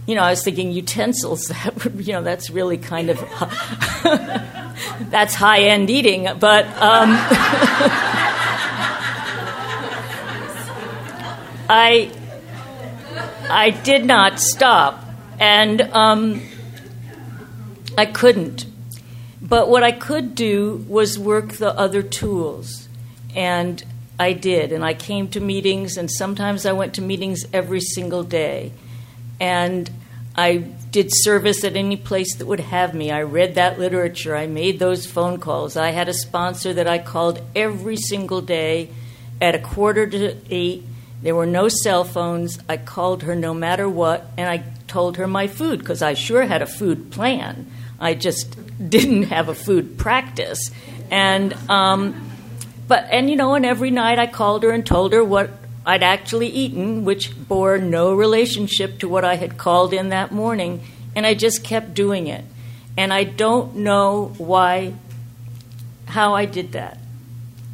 [0.07, 1.49] you know, I was thinking utensils.
[1.65, 3.19] That would, you know, that's really kind of,
[5.11, 6.29] that's high end eating.
[6.39, 7.11] But, um,
[11.69, 12.11] I,
[13.49, 15.05] I did not stop.
[15.41, 16.43] And, um,
[18.01, 18.65] I couldn't.
[19.43, 22.89] But what I could do was work the other tools.
[23.35, 23.85] And
[24.19, 24.73] I did.
[24.73, 28.73] And I came to meetings, and sometimes I went to meetings every single day.
[29.39, 29.91] And
[30.35, 30.57] I
[30.91, 33.11] did service at any place that would have me.
[33.11, 34.35] I read that literature.
[34.35, 35.77] I made those phone calls.
[35.77, 38.89] I had a sponsor that I called every single day
[39.43, 40.87] at a quarter to eight.
[41.21, 42.59] There were no cell phones.
[42.67, 46.47] I called her no matter what, and I told her my food because I sure
[46.47, 47.71] had a food plan.
[48.01, 48.57] I just
[48.89, 50.71] didn't have a food practice.
[51.11, 52.31] And, um,
[52.89, 55.51] but, and you know, and every night I called her and told her what
[55.85, 60.83] I'd actually eaten, which bore no relationship to what I had called in that morning.
[61.15, 62.45] And I just kept doing it.
[62.97, 64.95] And I don't know why,
[66.07, 66.99] how I did that.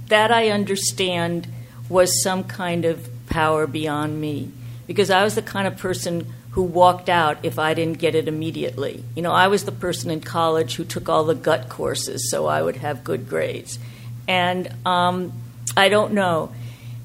[0.09, 1.47] That I understand
[1.89, 4.51] was some kind of power beyond me.
[4.87, 8.29] Because I was the kind of person who walked out if I didn't get it
[8.29, 9.05] immediately.
[9.15, 12.47] You know, I was the person in college who took all the gut courses so
[12.47, 13.79] I would have good grades.
[14.27, 15.35] And um,
[15.77, 16.55] I don't know.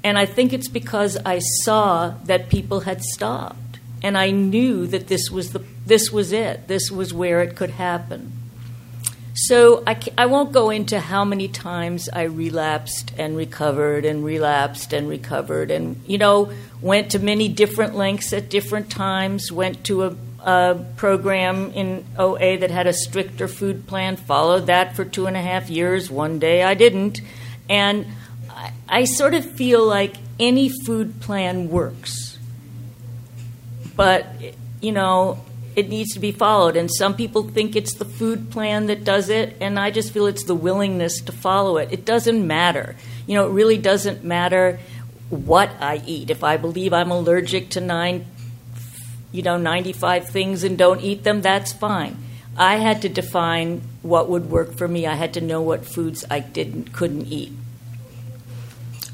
[0.06, 3.80] And I think it's because I saw that people had stopped.
[4.02, 7.72] And I knew that this was, the, this was it, this was where it could
[7.72, 8.32] happen.
[9.34, 14.92] So I, I won't go into how many times I relapsed and recovered and relapsed
[14.92, 20.04] and recovered and, you know, went to many different lengths at different times, went to
[20.04, 25.28] a, a program in OA that had a stricter food plan, followed that for two
[25.28, 26.12] and a half years.
[26.12, 27.22] One day I didn't.
[27.70, 28.08] And
[28.50, 32.38] I, I sort of feel like any food plan works.
[33.96, 34.28] But,
[34.82, 35.40] you know,
[35.76, 36.76] it needs to be followed.
[36.76, 40.26] And some people think it's the food plan that does it, and I just feel
[40.26, 41.90] it's the willingness to follow it.
[41.92, 42.96] It doesn't matter.
[43.28, 44.80] You know, it really doesn't matter
[45.30, 46.30] what I eat.
[46.30, 48.26] If I believe I'm allergic to nine,
[49.32, 52.18] you know, 95 things and don't eat them, that's fine.
[52.58, 55.08] I had to define what would work for me.
[55.08, 57.54] I had to know what foods I didn't couldn't eat.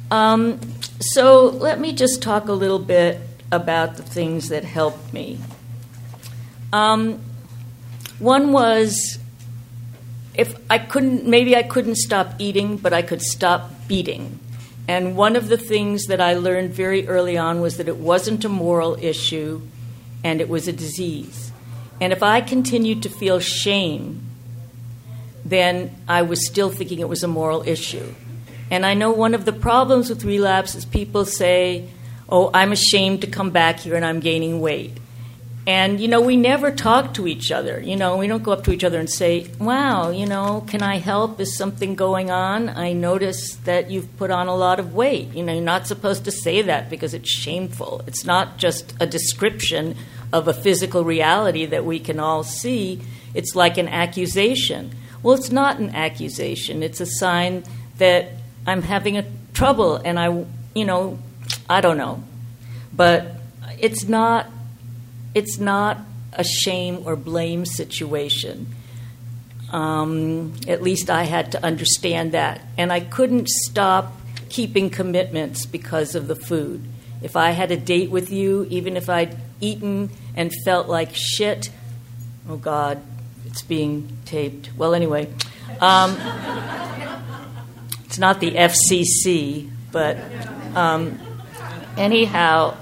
[0.09, 0.59] Um,
[0.99, 3.19] so let me just talk a little bit
[3.51, 5.39] about the things that helped me.
[6.73, 7.19] Um,
[8.19, 9.19] one was
[10.37, 14.39] if I couldn't, maybe I couldn't stop eating, but I could stop beating.
[14.87, 18.45] And one of the things that I learned very early on was that it wasn't
[18.45, 19.61] a moral issue
[20.23, 21.51] and it was a disease.
[21.99, 24.21] And if I continued to feel shame,
[25.43, 28.13] then I was still thinking it was a moral issue.
[28.69, 31.89] And I know one of the problems with relapse is people say,
[32.29, 34.97] Oh, I'm ashamed to come back here and I'm gaining weight.
[35.67, 37.81] And, you know, we never talk to each other.
[37.81, 40.81] You know, we don't go up to each other and say, wow, you know, can
[40.81, 41.41] I help?
[41.41, 42.69] Is something going on?
[42.69, 45.33] I notice that you've put on a lot of weight.
[45.33, 48.01] You know, you're not supposed to say that because it's shameful.
[48.07, 49.97] It's not just a description
[50.31, 53.01] of a physical reality that we can all see,
[53.33, 54.91] it's like an accusation.
[55.21, 57.63] Well, it's not an accusation, it's a sign
[57.97, 58.31] that
[58.65, 61.19] I'm having a trouble and I, you know,
[61.69, 62.23] I don't know.
[62.93, 63.31] But
[63.79, 64.47] it's not
[65.33, 65.99] it's not
[66.33, 68.67] a shame or blame situation.
[69.71, 72.61] Um, at least I had to understand that.
[72.77, 74.13] And I couldn't stop
[74.49, 76.83] keeping commitments because of the food.
[77.21, 81.71] If I had a date with you, even if I'd eaten and felt like shit,
[82.47, 83.01] oh God,
[83.45, 84.69] it's being taped.
[84.77, 85.27] Well, anyway,
[85.81, 86.15] um,
[88.05, 90.17] it's not the FCC, but
[90.75, 91.19] um,
[91.97, 92.75] anyhow.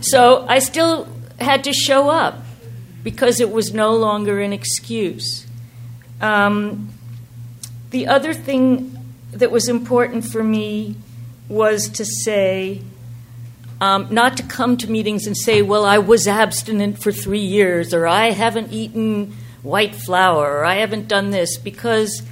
[0.00, 2.42] So I still had to show up
[3.02, 5.46] because it was no longer an excuse.
[6.20, 6.90] Um,
[7.90, 8.96] the other thing
[9.32, 10.96] that was important for me
[11.48, 12.82] was to say,
[13.80, 17.94] um, not to come to meetings and say, well, I was abstinent for three years,
[17.94, 22.22] or I haven't eaten white flour, or I haven't done this, because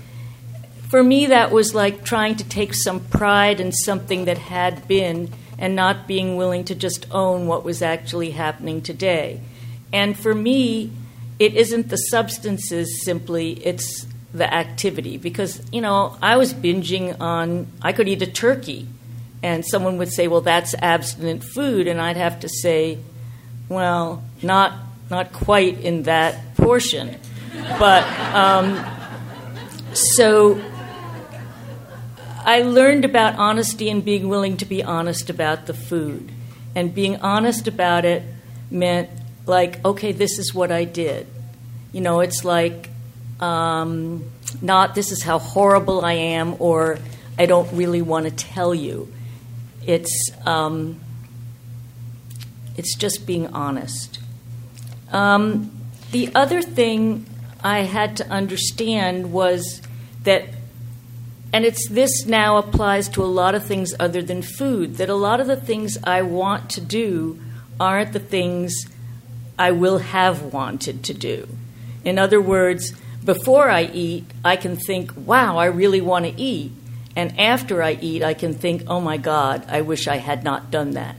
[0.88, 5.30] for me that was like trying to take some pride in something that had been
[5.58, 9.40] and not being willing to just own what was actually happening today.
[9.92, 10.92] And for me,
[11.38, 15.16] it isn't the substances simply, it's the activity.
[15.16, 18.86] Because, you know, I was binging on, I could eat a turkey,
[19.42, 21.86] and someone would say, well, that's abstinent food.
[21.86, 22.98] And I'd have to say,
[23.68, 24.74] well, not,
[25.10, 27.16] not quite in that portion.
[27.78, 28.04] But,
[28.34, 28.84] um,
[29.94, 30.60] so
[32.48, 36.32] I learned about honesty and being willing to be honest about the food.
[36.74, 38.22] And being honest about it
[38.70, 39.10] meant,
[39.44, 41.26] like, okay, this is what I did.
[41.92, 42.88] You know, it's like,
[43.38, 44.30] um,
[44.62, 46.98] not this is how horrible I am, or
[47.38, 49.12] I don't really want to tell you.
[49.84, 50.98] It's, um,
[52.78, 54.20] it's just being honest.
[55.12, 55.70] Um,
[56.12, 57.26] the other thing
[57.62, 59.82] I had to understand was
[60.22, 60.46] that
[61.52, 65.14] and it's this now applies to a lot of things other than food that a
[65.14, 67.40] lot of the things I want to do
[67.80, 68.74] aren't the things
[69.58, 71.48] I will have wanted to do.
[72.04, 72.92] In other words,
[73.24, 76.72] before I eat, I can think, wow, I really want to eat.
[77.16, 80.70] And after I eat, I can think, oh my God, I wish I had not
[80.70, 81.16] done that.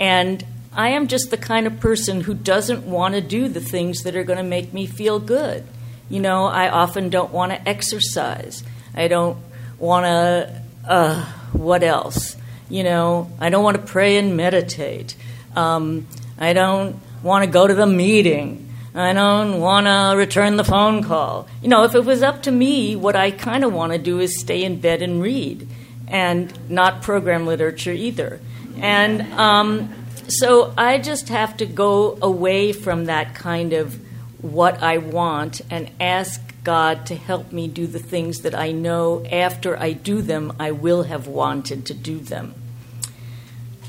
[0.00, 4.02] And I am just the kind of person who doesn't want to do the things
[4.02, 5.64] that are going to make me feel good.
[6.08, 8.64] You know, I often don't want to exercise.
[8.94, 9.38] I don't
[9.78, 12.36] want to, uh, what else?
[12.68, 15.14] You know, I don't want to pray and meditate.
[15.56, 16.06] Um,
[16.38, 18.68] I don't want to go to the meeting.
[18.94, 21.48] I don't want to return the phone call.
[21.62, 24.18] You know, if it was up to me, what I kind of want to do
[24.18, 25.68] is stay in bed and read
[26.08, 28.40] and not program literature either.
[28.80, 29.94] And um,
[30.28, 33.98] so I just have to go away from that kind of
[34.42, 39.24] what I want and ask God to help me do the things that I know
[39.24, 42.54] after I do them, I will have wanted to do them.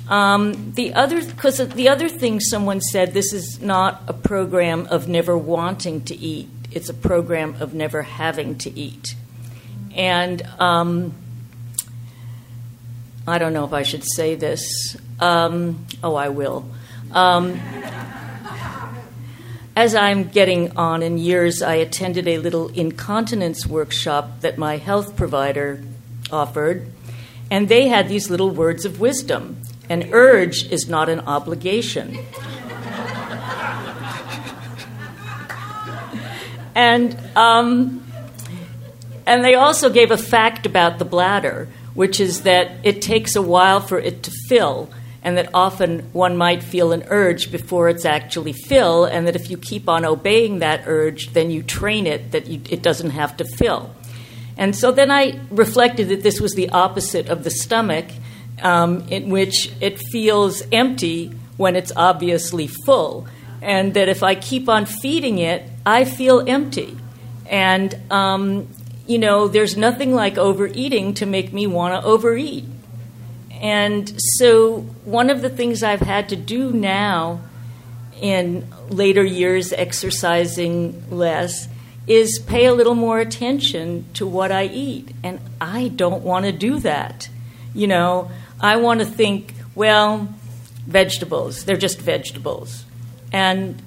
[0.08, 5.10] Um, the other, because the other thing someone said, this is not a program of
[5.10, 6.48] never wanting to eat.
[6.72, 9.14] It's a program of never having to eat.
[9.94, 11.14] And um,
[13.28, 14.96] I don't know if I should say this.
[15.20, 16.66] Um, oh, I will.
[19.80, 25.16] As I'm getting on in years, I attended a little incontinence workshop that my health
[25.16, 25.82] provider
[26.30, 26.92] offered,
[27.50, 29.62] and they had these little words of wisdom.
[29.88, 32.14] An urge is not an obligation.
[36.76, 38.06] and um,
[39.26, 43.42] and they also gave a fact about the bladder, which is that it takes a
[43.42, 44.90] while for it to fill
[45.22, 49.50] and that often one might feel an urge before it's actually fill, and that if
[49.50, 53.36] you keep on obeying that urge, then you train it that you, it doesn't have
[53.38, 53.94] to fill.
[54.58, 58.06] And so then I reflected that this was the opposite of the stomach,
[58.62, 63.28] um, in which it feels empty when it's obviously full,
[63.62, 66.98] and that if I keep on feeding it, I feel empty.
[67.46, 68.68] And um,
[69.08, 72.66] you know, there's nothing like overeating to make me want to overeat.
[73.60, 77.42] And so, one of the things I've had to do now
[78.22, 81.68] in later years, exercising less,
[82.08, 85.10] is pay a little more attention to what I eat.
[85.24, 87.30] And I don't want to do that.
[87.74, 90.34] You know, I want to think, well,
[90.88, 92.86] vegetables, they're just vegetables.
[93.32, 93.82] And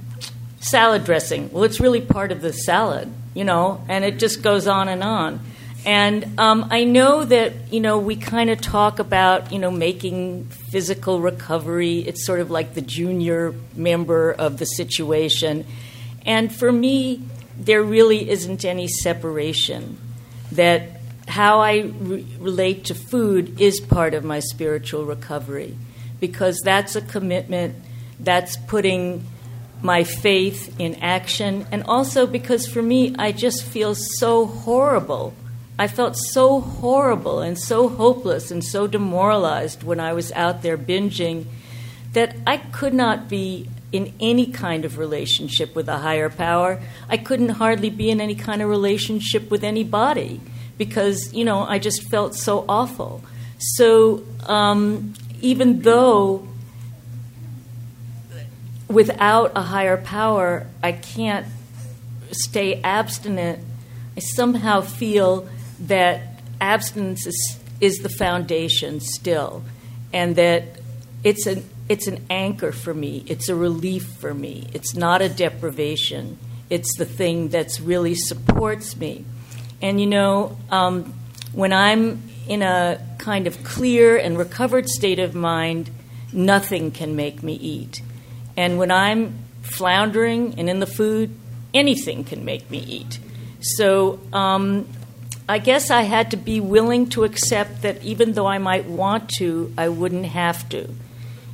[0.60, 4.68] salad dressing, well, it's really part of the salad, you know, and it just goes
[4.68, 5.40] on and on.
[5.84, 10.44] And um, I know that, you know, we kind of talk about, you know, making
[10.46, 11.98] physical recovery.
[11.98, 15.66] It's sort of like the junior member of the situation.
[16.24, 17.22] And for me,
[17.58, 19.98] there really isn't any separation.
[20.52, 25.76] That how I re- relate to food is part of my spiritual recovery
[26.20, 27.74] because that's a commitment,
[28.20, 29.24] that's putting
[29.82, 35.34] my faith in action, and also because for me, I just feel so horrible.
[35.82, 40.78] I felt so horrible and so hopeless and so demoralized when I was out there
[40.78, 41.46] binging
[42.12, 46.80] that I could not be in any kind of relationship with a higher power.
[47.08, 50.40] I couldn't hardly be in any kind of relationship with anybody
[50.78, 53.24] because, you know, I just felt so awful.
[53.58, 56.46] So um, even though
[58.86, 61.48] without a higher power, I can't
[62.30, 63.58] stay abstinent,
[64.16, 65.48] I somehow feel
[65.82, 69.64] that abstinence is, is the foundation still,
[70.12, 70.64] and that
[71.24, 73.24] it's an it's an anchor for me.
[73.26, 74.66] It's a relief for me.
[74.72, 76.38] It's not a deprivation.
[76.70, 79.24] It's the thing that's really supports me.
[79.82, 81.12] And you know, um,
[81.52, 85.90] when I'm in a kind of clear and recovered state of mind,
[86.32, 88.00] nothing can make me eat.
[88.56, 91.34] And when I'm floundering and in the food,
[91.74, 93.18] anything can make me eat.
[93.60, 94.88] So um,
[95.52, 99.28] I guess I had to be willing to accept that even though I might want
[99.36, 100.88] to, I wouldn't have to.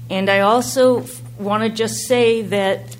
[0.08, 1.04] And I also
[1.36, 2.96] want to just say that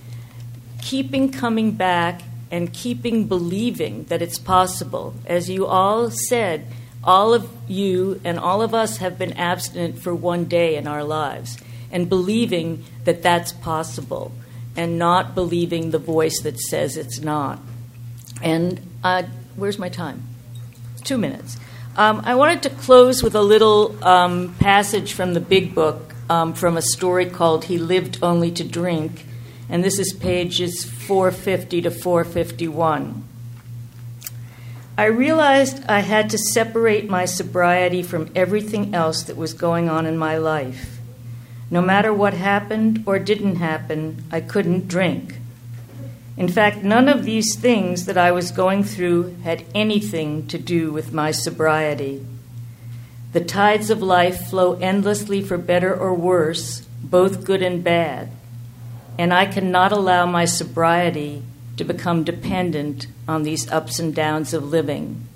[0.83, 6.67] keeping coming back and keeping believing that it's possible, as you all said,
[7.05, 11.05] all of you and all of us have been abstinent for one day in our
[11.05, 11.59] lives,
[11.93, 14.33] and believing that that's possible,
[14.75, 17.61] and not believing the voice that says it's not.
[18.43, 19.23] And uh,
[19.55, 20.28] where's my time?
[21.05, 21.57] Two minutes.
[21.97, 26.55] Um, I wanted to close with a little um, passage from the Big Book um,
[26.55, 29.27] from a story called He Lived Only to Drink,
[29.69, 33.25] and this is pages 450 to 451.
[34.97, 40.07] I realized I had to separate my sobriety from everything else that was going on
[40.07, 40.99] in my life.
[41.71, 45.39] No matter what happened or didn't happen, I couldn't drink.
[46.39, 50.93] In fact, none of these things that I was going through had anything to do
[50.93, 52.25] with my sobriety.
[53.33, 58.31] The tides of life flow endlessly for better or worse, both good and bad,
[59.19, 61.43] and I cannot allow my sobriety
[61.77, 65.27] to become dependent on these ups and downs of living.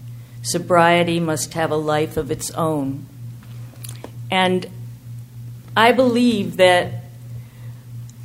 [0.43, 3.07] Sobriety must have a life of its own.
[4.31, 4.69] And
[5.77, 7.03] I believe that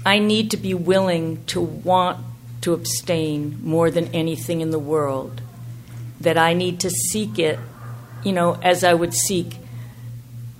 [0.06, 2.27] I need to be willing to want
[2.62, 5.42] to abstain more than anything in the world,
[6.20, 7.60] that I need to seek it
[8.24, 9.56] you know, as I would seek,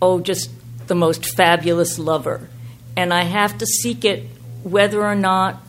[0.02, 0.50] oh, just
[0.88, 2.50] the most fabulous lover.
[2.96, 4.24] And I have to seek it
[4.64, 5.62] whether or not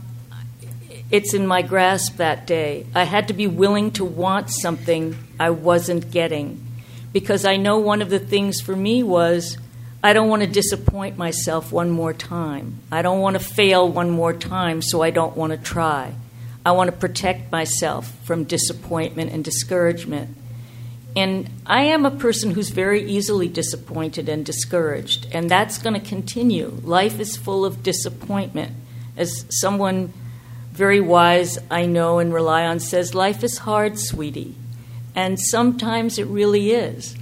[1.11, 2.87] it's in my grasp that day.
[2.95, 6.65] I had to be willing to want something I wasn't getting.
[7.13, 9.57] Because I know one of the things for me was
[10.03, 12.81] I don't want to disappoint myself one more time.
[12.91, 16.15] I don't want to fail one more time, so I don't want to try.
[16.65, 20.37] I want to protect myself from disappointment and discouragement.
[21.17, 26.07] And I am a person who's very easily disappointed and discouraged, and that's going to
[26.07, 26.69] continue.
[26.85, 28.73] Life is full of disappointment.
[29.17, 30.13] As someone
[30.71, 34.55] very wise I know and rely on says, life is hard, sweetie.
[35.17, 37.17] And sometimes it really is.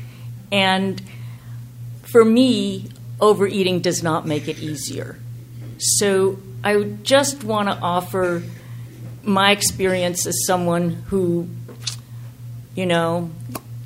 [0.53, 1.01] And
[2.17, 2.89] for me,
[3.21, 5.19] overeating does not make it easier.
[5.77, 8.43] So I just want to offer
[9.23, 11.47] my experience as someone who,
[12.75, 13.31] you know,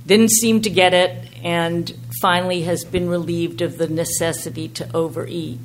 [0.07, 5.59] didn't seem to get it, and finally has been relieved of the necessity to overeat.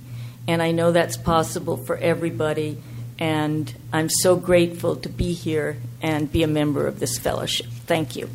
[0.47, 2.81] And I know that's possible for everybody,
[3.19, 7.67] and I'm so grateful to be here and be a member of this fellowship.
[7.85, 8.27] Thank you.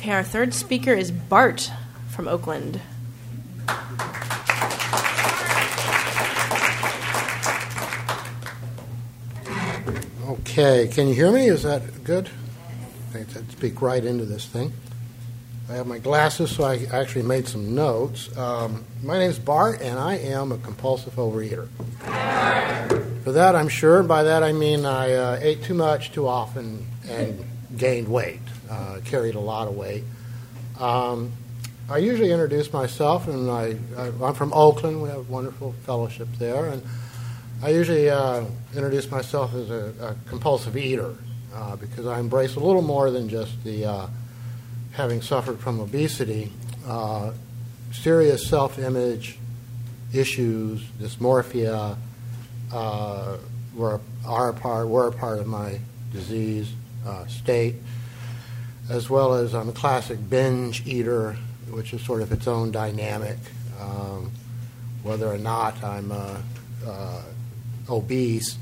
[0.00, 1.70] Okay, our third speaker is Bart
[2.08, 2.80] from Oakland.
[10.26, 11.48] Okay, can you hear me?
[11.48, 12.30] Is that good?
[13.10, 14.72] I think I'd speak right into this thing.
[15.68, 18.34] I have my glasses, so I actually made some notes.
[18.38, 21.68] Um, my name's Bart, and I am a compulsive overeater.
[23.22, 24.02] For that, I'm sure.
[24.02, 27.44] By that, I mean I uh, ate too much too often and
[27.76, 30.04] gained weight, uh, carried a lot of weight.
[30.78, 31.32] Um,
[31.88, 35.02] I usually introduce myself, and I, am from Oakland.
[35.02, 36.82] We have a wonderful fellowship there, and
[37.62, 38.44] I usually uh,
[38.74, 41.16] introduce myself as a, a compulsive eater
[41.54, 44.06] uh, because I embrace a little more than just the uh,
[44.92, 46.52] having suffered from obesity,
[46.86, 47.32] uh,
[47.92, 49.38] serious self-image
[50.12, 51.96] issues, dysmorphia,
[52.72, 53.36] uh,
[53.74, 55.78] were are a part were a part of my
[56.12, 56.72] disease
[57.06, 57.76] uh, state,
[58.88, 61.36] as well as I'm a classic binge eater
[61.70, 63.38] which is sort of its own dynamic.
[63.80, 64.30] Um,
[65.02, 66.36] whether or not I'm uh,
[66.86, 67.22] uh,
[67.88, 68.58] obese,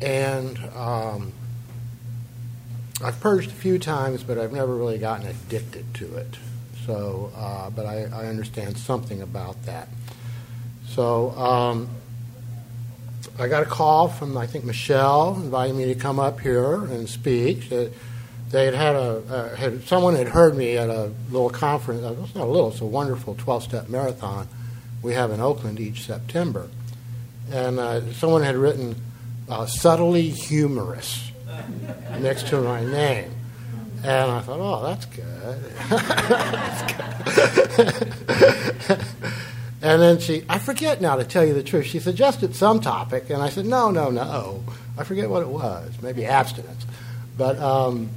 [0.00, 1.32] and um,
[3.04, 6.38] I've purged a few times, but I've never really gotten addicted to it.
[6.86, 9.88] So, uh, but I, I, understand something about that.
[10.86, 11.90] So, um,
[13.38, 17.08] I got a call from I think Michelle inviting me to come up here and
[17.08, 17.68] speak
[18.50, 22.02] they had had a uh, had someone had heard me at a little conference.
[22.02, 24.48] Uh, it's not a little; it's a wonderful twelve-step marathon
[25.02, 26.68] we have in Oakland each September,
[27.50, 28.96] and uh, someone had written
[29.48, 31.30] uh, "subtly humorous"
[32.20, 33.30] next to my name,
[34.02, 35.24] and I thought, "Oh, that's good."
[36.56, 36.92] that's
[38.86, 39.34] good.
[39.82, 41.86] and then she, I forget now to tell you the truth.
[41.86, 44.64] She suggested some topic, and I said, "No, no, no."
[44.96, 45.92] I forget what it was.
[46.02, 46.86] Maybe abstinence,
[47.36, 47.58] but.
[47.58, 48.10] Um,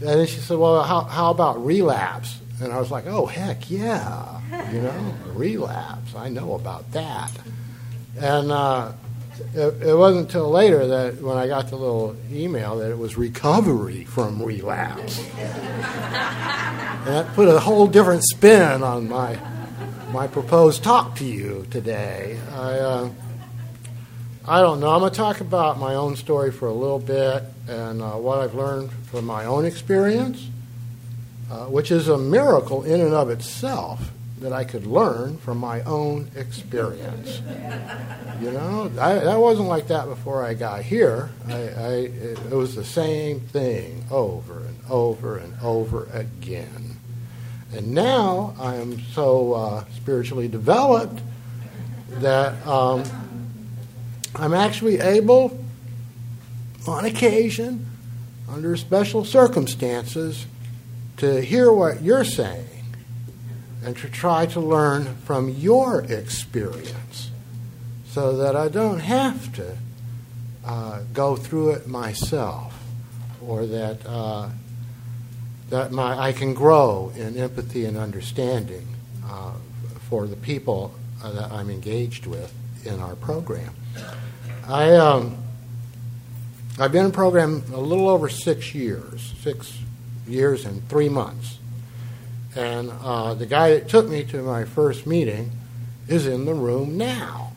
[0.00, 2.40] and then she said, Well, how, how about relapse?
[2.62, 4.40] And I was like, Oh, heck yeah.
[4.72, 6.14] You know, relapse.
[6.14, 7.30] I know about that.
[8.18, 8.92] And uh,
[9.54, 13.16] it, it, wasn't until later that when I got the little email that it was
[13.16, 15.18] recovery from relapse.
[15.38, 19.38] and that put a whole different spin on my,
[20.12, 22.38] my proposed talk to you today.
[22.52, 23.10] I, uh,
[24.46, 24.90] I don't know.
[24.90, 28.40] I'm going to talk about my own story for a little bit and uh, what
[28.40, 30.48] I've learned from my own experience,
[31.50, 35.82] uh, which is a miracle in and of itself that I could learn from my
[35.82, 37.40] own experience.
[38.40, 41.30] You know, I, that wasn't like that before I got here.
[41.46, 46.89] I, I, it, it was the same thing over and over and over again.
[47.72, 51.20] And now I am so uh, spiritually developed
[52.18, 53.04] that um,
[54.34, 55.56] I'm actually able,
[56.86, 57.86] on occasion,
[58.48, 60.46] under special circumstances,
[61.18, 62.66] to hear what you're saying
[63.84, 67.30] and to try to learn from your experience
[68.06, 69.76] so that I don't have to
[70.64, 72.74] uh, go through it myself
[73.40, 74.50] or that, uh,
[75.70, 78.86] that my, I can grow in empathy and understanding
[79.24, 79.52] uh,
[80.08, 80.92] for the people
[81.22, 82.52] uh, that I'm engaged with
[82.84, 83.72] in our program.
[84.66, 85.36] I, um,
[86.78, 89.78] I've been in program a little over six years, six
[90.26, 91.58] years and three months.
[92.56, 95.52] And uh, the guy that took me to my first meeting
[96.08, 97.52] is in the room now.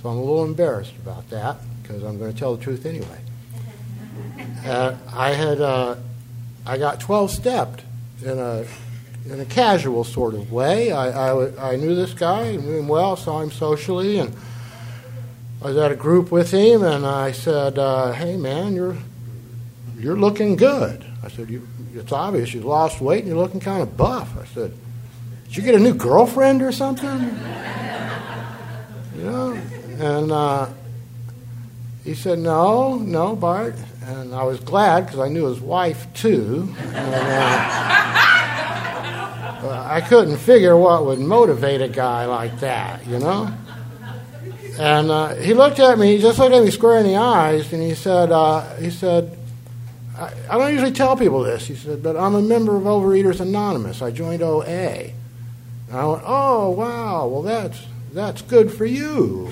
[0.00, 3.06] So I'm a little embarrassed about that because I'm going to tell the truth anyway.
[4.64, 5.96] Uh, I had uh,
[6.66, 7.82] I got 12 stepped
[8.22, 8.66] in a
[9.26, 10.92] in a casual sort of way.
[10.92, 14.34] I, I, I knew this guy, knew him well, saw him socially, and
[15.62, 18.96] I was at a group with him, and I said, uh, "Hey, man, you're
[19.98, 23.82] you're looking good." I said, you, "It's obvious you lost weight and you're looking kind
[23.82, 24.72] of buff." I said,
[25.44, 27.20] "Did you get a new girlfriend or something?"
[29.16, 29.52] you know,
[29.98, 30.68] and uh,
[32.04, 36.74] he said, "No, no, Bart." And I was glad because I knew his wife too.
[36.78, 37.14] And,
[39.64, 43.52] uh, I couldn't figure what would motivate a guy like that, you know.
[44.78, 47.70] And uh, he looked at me, he just looked at me square in the eyes,
[47.72, 49.36] and he said, uh, he said,
[50.16, 51.66] I, I, don't usually tell people this.
[51.66, 54.00] He said, but I'm a member of Overeaters Anonymous.
[54.00, 54.64] I joined OA.
[54.64, 57.78] And I went, oh, wow, well, that's,
[58.12, 59.50] that's good for you.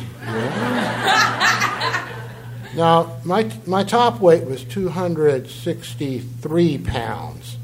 [2.77, 7.57] Now, my, my top weight was 263 pounds,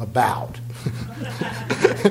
[0.00, 0.58] about.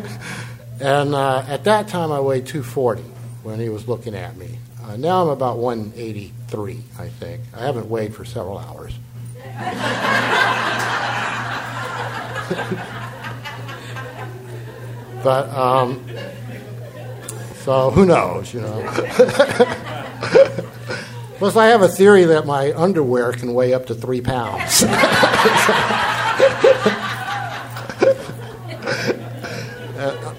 [0.80, 3.02] and uh, at that time, I weighed 240
[3.44, 4.60] when he was looking at me.
[4.84, 7.42] Uh, now I'm about 183, I think.
[7.56, 8.94] I haven't weighed for several hours.
[15.24, 16.04] but um,
[17.64, 18.82] so who knows, you know?
[21.40, 24.84] Plus, I have a theory that my underwear can weigh up to three pounds.
[30.00, 30.34] Uh,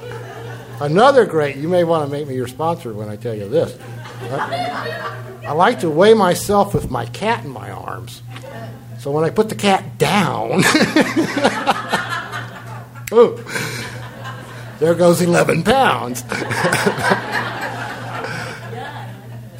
[0.80, 3.76] another great, you may want to make me your sponsor when I tell you this.
[4.22, 8.22] I like to weigh myself with my cat in my arms.
[8.98, 10.60] So when I put the cat down,
[13.12, 13.44] ooh,
[14.78, 16.24] there goes 11 pounds.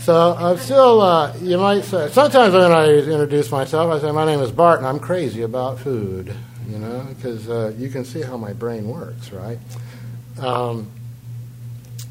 [0.01, 4.25] so I'm still, uh, you might say, sometimes when I introduce myself, I say, my
[4.25, 6.35] name is Bart and I'm crazy about food,
[6.69, 9.59] you know, because uh, you can see how my brain works, right?
[10.39, 10.91] Um,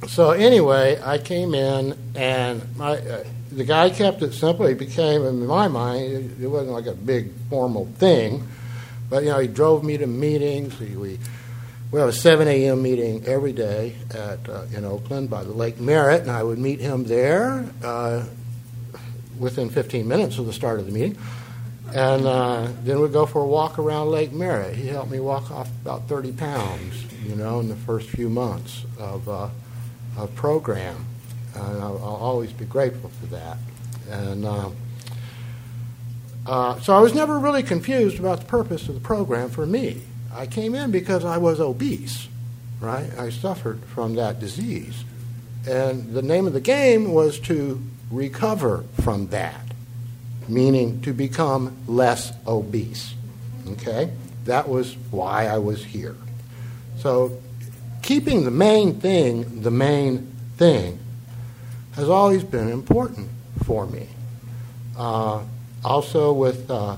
[0.07, 4.67] so anyway, I came in and my, uh, the guy kept it simple.
[4.67, 8.47] He became, in my mind, it, it wasn't like a big formal thing,
[9.09, 10.77] but you know, he drove me to meetings.
[10.77, 11.17] He, we
[11.91, 12.83] we have a 7 a.m.
[12.83, 16.79] meeting every day at uh, in Oakland by the Lake Merritt, and I would meet
[16.79, 18.25] him there uh,
[19.39, 21.17] within 15 minutes of the start of the meeting.
[21.93, 24.75] And uh, then we'd go for a walk around Lake Merritt.
[24.75, 28.85] He helped me walk off about 30 pounds, you know, in the first few months
[28.99, 29.49] of, uh,
[30.35, 31.05] program.
[31.55, 33.57] And I'll, I'll, always be grateful for that.
[34.09, 34.69] And uh,
[36.45, 40.01] uh, so I was never really confused about the purpose of the program for me.
[40.33, 42.27] I came in because I was obese,
[42.79, 43.09] right?
[43.17, 45.03] I suffered from that disease.
[45.67, 49.61] And the name of the game was to recover from that,
[50.47, 53.13] meaning to become less obese.
[53.71, 54.11] Okay?
[54.45, 56.15] That was why I was here.
[56.97, 57.37] So,
[58.01, 60.99] keeping the main thing the main thing
[61.93, 63.29] has always been important
[63.63, 64.07] for me.
[64.97, 65.43] Uh,
[65.83, 66.97] also, with uh,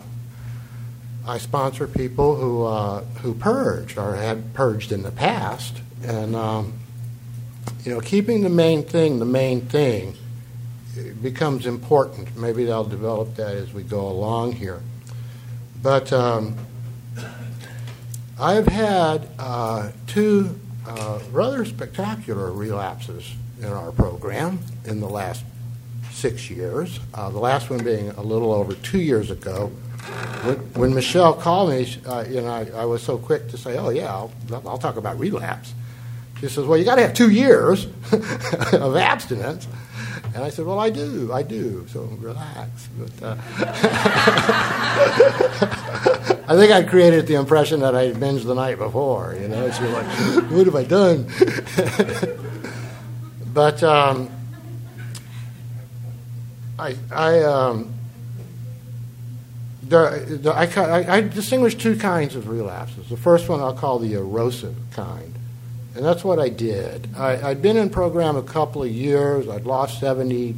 [1.28, 6.74] I sponsor people who uh, who purge or had purged in the past, and um,
[7.84, 10.16] you know, keeping the main thing the main thing
[11.22, 12.36] becomes important.
[12.36, 14.82] Maybe they'll develop that as we go along here.
[15.82, 16.56] But um,
[18.40, 25.44] I've had uh, two uh, rather spectacular relapses in our program in the last
[26.12, 27.00] six years.
[27.14, 29.72] Uh, the last one being a little over two years ago
[30.44, 33.78] when, when Michelle called me, uh, you know, I, I, was so quick to say,
[33.78, 34.32] "Oh yeah, I'll,
[34.66, 35.74] I'll talk about relapse."
[36.40, 37.86] She says, "Well, you got to have two years
[38.74, 39.68] of abstinence,"
[40.34, 41.86] and I said, "Well, I do, I do.
[41.90, 43.38] So relax." But, uh,
[46.48, 49.38] I think I created the impression that I binged the night before.
[49.40, 50.08] You know, she like,
[50.52, 51.28] "What have I done?"
[53.54, 54.30] but um,
[56.80, 57.44] I, I.
[57.44, 57.94] Um,
[59.94, 63.10] I, I, I, distinguish two kinds of relapses.
[63.10, 65.34] The first one I'll call the erosive kind.
[65.96, 67.16] And that's what I did.
[67.18, 69.50] I, had been in program a couple of years.
[69.50, 70.56] I'd lost 70,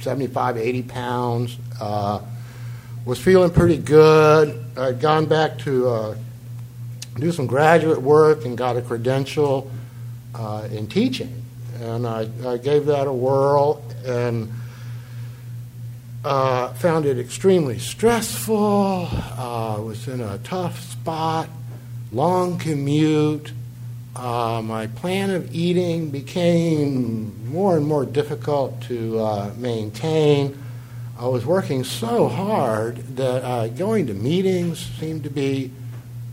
[0.00, 1.56] 75, 80 pounds.
[1.80, 2.20] Uh,
[3.04, 4.64] was feeling pretty good.
[4.76, 6.16] I'd gone back to uh,
[7.18, 9.70] do some graduate work and got a credential
[10.34, 11.42] uh, in teaching.
[11.80, 13.82] And I, I gave that a whirl.
[14.04, 14.50] And
[16.24, 19.08] uh, found it extremely stressful.
[19.12, 21.48] Uh, was in a tough spot,
[22.12, 23.52] long commute.
[24.16, 30.58] Uh, my plan of eating became more and more difficult to uh, maintain.
[31.18, 35.70] I was working so hard that uh, going to meetings seemed to be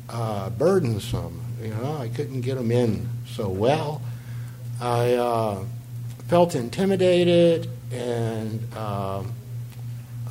[0.09, 1.41] uh, burdensome.
[1.61, 4.01] You know, I couldn't get them in so well.
[4.79, 5.63] I
[6.27, 9.31] felt intimidated and um,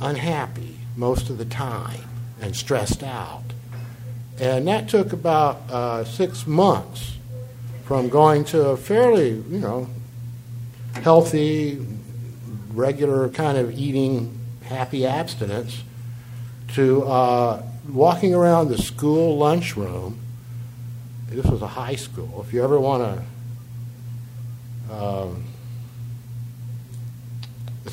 [0.01, 2.03] unhappy most of the time
[2.41, 3.43] and stressed out.
[4.39, 7.17] And that took about uh, six months
[7.85, 9.87] from going to a fairly, you know,
[10.95, 11.85] healthy,
[12.73, 15.83] regular kind of eating, happy abstinence
[16.69, 20.19] to uh, walking around the school lunchroom.
[21.27, 22.43] This was a high school.
[22.45, 23.23] If you ever want
[24.89, 25.43] to um,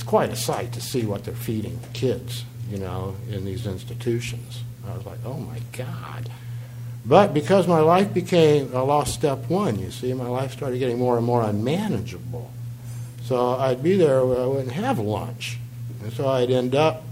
[0.09, 4.63] quite a sight to see what they're feeding kids, you know, in these institutions.
[4.89, 6.31] I was like, oh my God.
[7.05, 10.99] But because my life became, I lost step one, you see, my life started getting
[10.99, 12.51] more and more unmanageable.
[13.25, 15.59] So I'd be there, I wouldn't have lunch.
[16.03, 17.05] And so I'd end up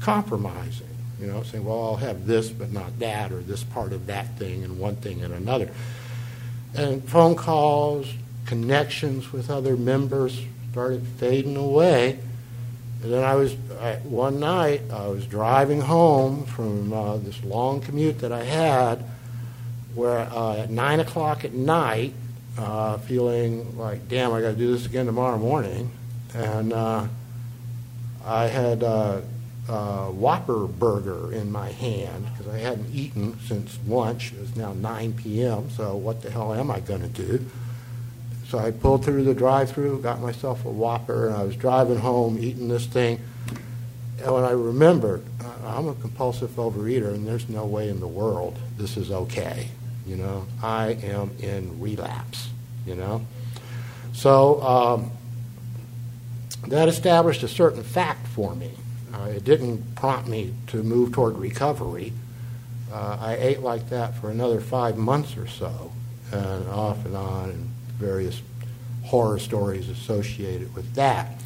[0.00, 0.88] compromising,
[1.20, 4.36] you know, saying, well, I'll have this but not that, or this part of that
[4.38, 5.70] thing and one thing and another.
[6.74, 8.12] And phone calls,
[8.46, 10.42] connections with other members
[10.72, 12.18] started fading away.
[13.02, 17.82] And then I was, I, one night, I was driving home from uh, this long
[17.82, 19.04] commute that I had,
[19.94, 22.14] where uh, at 9 o'clock at night,
[22.56, 25.90] uh, feeling like, damn, I got to do this again tomorrow morning.
[26.34, 27.06] And uh,
[28.24, 29.22] I had a,
[29.68, 34.32] a Whopper burger in my hand because I hadn't eaten since lunch.
[34.32, 37.44] It was now 9 p.m., so what the hell am I going to do?
[38.52, 41.96] So I pulled through the drive through, got myself a Whopper, and I was driving
[41.96, 43.18] home eating this thing.
[44.18, 45.24] And when I remembered,
[45.64, 49.68] I'm a compulsive overeater, and there's no way in the world this is okay.
[50.06, 52.50] You know, I am in relapse,
[52.84, 53.24] you know.
[54.12, 55.12] So um,
[56.66, 58.72] that established a certain fact for me.
[59.14, 62.12] Uh, it didn't prompt me to move toward recovery.
[62.92, 65.90] Uh, I ate like that for another five months or so,
[66.30, 67.71] and off and on, and
[68.02, 68.42] various
[69.04, 71.40] horror stories associated with that.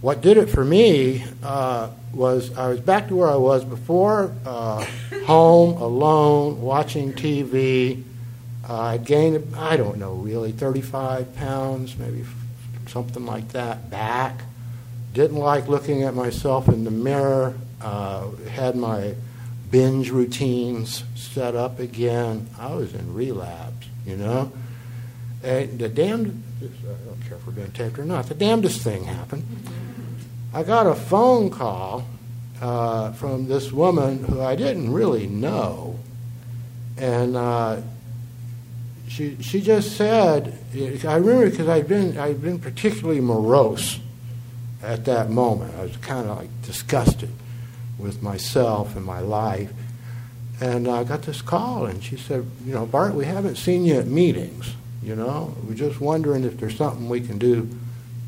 [0.00, 4.32] What did it for me uh, was I was back to where I was before,
[4.44, 4.84] uh,
[5.24, 8.02] home, alone, watching TV.
[8.68, 12.24] Uh, I gained, I don't know, really, 35 pounds, maybe
[12.88, 14.42] something like that, back.
[15.12, 17.54] Didn't like looking at myself in the mirror.
[17.80, 19.14] Uh, had my
[19.70, 22.48] binge routines set up again.
[22.58, 24.52] I was in relapse, you know.
[25.46, 29.04] And the damned, I don't care if we're being taped or not, the damnedest thing
[29.04, 29.46] happened.
[30.52, 32.04] I got a phone call
[32.60, 36.00] uh, from this woman who I didn't really know.
[36.96, 37.80] And uh,
[39.06, 44.00] she, she just said, I remember because I'd been, I'd been particularly morose
[44.82, 45.76] at that moment.
[45.78, 47.30] I was kind of like disgusted
[48.00, 49.72] with myself and my life.
[50.60, 54.00] And I got this call, and she said, You know, Bart, we haven't seen you
[54.00, 54.74] at meetings.
[55.06, 57.70] You know, we're just wondering if there's something we can do,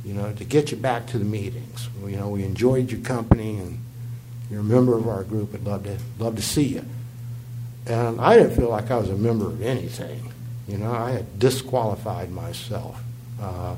[0.04, 1.88] you know, to get you back to the meetings.
[2.06, 3.80] You know, we enjoyed your company, and
[4.48, 5.52] you're a member of our group.
[5.52, 6.84] I'd love to love to see you.
[7.88, 10.32] And I didn't feel like I was a member of anything.
[10.68, 13.02] You know, I had disqualified myself
[13.42, 13.74] uh,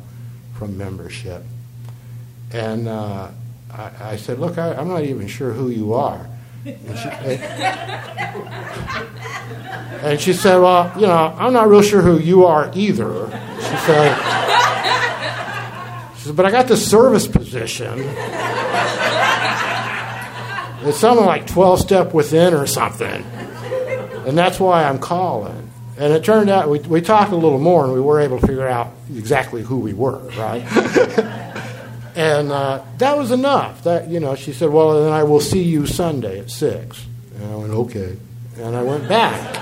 [0.52, 1.42] from membership.
[2.52, 3.30] And uh,
[3.72, 6.28] I, I, said, Look, I, am not even sure who you are.
[6.64, 7.08] And she,
[10.02, 13.30] and she, said, Well, you know, I'm not real sure who you are either.
[13.56, 14.16] She said,
[16.16, 18.04] she said But I got this service position.
[20.82, 23.24] It's something like 12 step within or something.
[24.26, 25.70] And that's why I'm calling.
[25.98, 28.46] And it turned out we, we talked a little more and we were able to
[28.46, 30.62] figure out exactly who we were, right?
[32.20, 33.84] and uh, that was enough.
[33.84, 37.06] That you know, she said, "Well, then I will see you Sunday at 6.
[37.36, 38.16] And I went, "Okay,"
[38.58, 39.56] and I went back,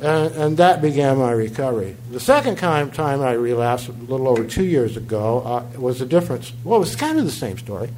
[0.00, 1.96] and, and that began my recovery.
[2.10, 6.06] The second time, time I relapsed, a little over two years ago, uh, was a
[6.06, 6.52] difference.
[6.64, 7.90] Well, it was kind of the same story,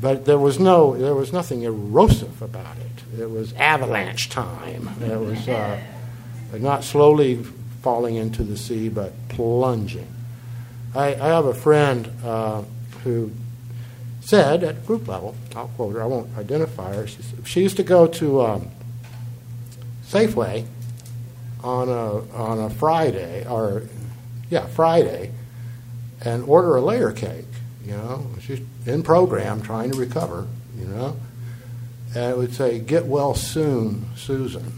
[0.00, 3.20] but there was no, there was nothing erosive about it.
[3.20, 4.90] It was avalanche time.
[5.00, 5.48] It was.
[5.48, 5.80] Uh,
[6.58, 7.42] not slowly
[7.82, 10.13] falling into the sea, but plunging.
[10.94, 12.62] I, I have a friend uh,
[13.02, 13.30] who
[14.20, 17.82] said at group level, I'll quote her, I won't identify her, she, she used to
[17.82, 18.70] go to um,
[20.06, 20.66] Safeway
[21.62, 23.82] on a, on a Friday, or
[24.50, 25.32] yeah, Friday,
[26.20, 27.46] and order a layer cake.
[27.84, 30.46] You know, she's in program trying to recover,
[30.78, 31.16] you know,
[32.14, 34.72] and it would say, Get well soon, Susan.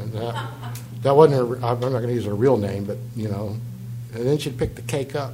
[0.00, 0.50] And that,
[1.02, 3.56] that wasn't her, I'm not going to use her real name, but you know,
[4.18, 5.32] and then she'd pick the cake up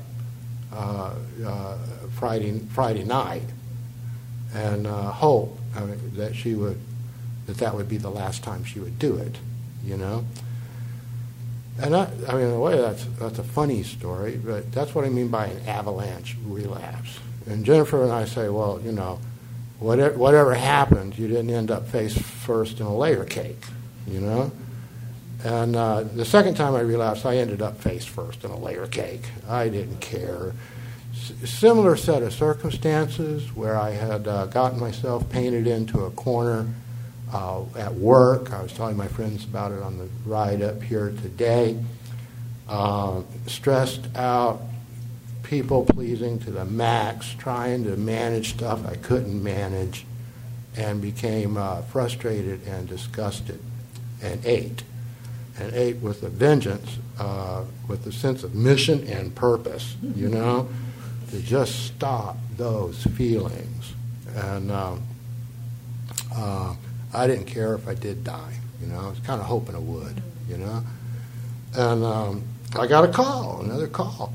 [0.73, 1.15] uh,
[1.45, 1.79] uh,
[2.19, 3.43] Friday Friday night
[4.55, 5.59] and uh, hope
[6.15, 6.79] that she would
[7.47, 9.37] that that would be the last time she would do it,
[9.85, 10.25] you know.
[11.81, 15.05] And I, I mean, in a way, that's that's a funny story, but that's what
[15.05, 17.19] I mean by an avalanche relapse.
[17.47, 19.19] And Jennifer and I say, well, you know,
[19.79, 23.63] whatever, whatever happened, you didn't end up face first in a layer cake,
[24.07, 24.53] you know.
[25.45, 28.87] And uh, the second time I relapsed, I ended up face first in a layer
[28.87, 29.21] cake.
[29.47, 30.55] I didn't care.
[31.13, 36.67] S- similar set of circumstances where I had uh, gotten myself painted into a corner
[37.31, 38.55] uh, at work.
[38.55, 41.79] I was telling my friends about it on the ride up here today.
[42.67, 44.63] Uh, stressed out,
[45.43, 50.07] people pleasing to the max, trying to manage stuff I couldn't manage,
[50.75, 53.61] and became uh, frustrated and disgusted
[54.23, 54.83] and ate
[55.59, 60.69] and ate with a vengeance, uh, with a sense of mission and purpose, you know,
[61.31, 63.93] to just stop those feelings.
[64.35, 65.03] And um,
[66.35, 66.75] uh,
[67.13, 69.79] I didn't care if I did die, you know, I was kind of hoping I
[69.79, 70.83] would, you know.
[71.77, 72.45] And um,
[72.77, 74.33] I got a call, another call.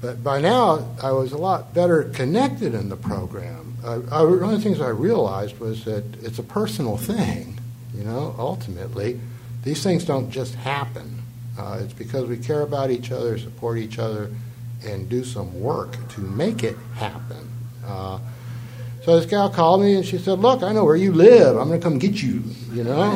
[0.00, 3.76] But by now, I was a lot better connected in the program.
[3.84, 7.60] I, I, one of the things I realized was that it's a personal thing,
[7.94, 9.20] you know, ultimately
[9.62, 11.22] these things don't just happen.
[11.58, 14.30] Uh, it's because we care about each other, support each other,
[14.84, 17.48] and do some work to make it happen.
[17.84, 18.18] Uh,
[19.04, 21.56] so this gal called me and she said, Look, I know where you live.
[21.56, 22.42] I'm going to come get you,
[22.72, 23.00] you know?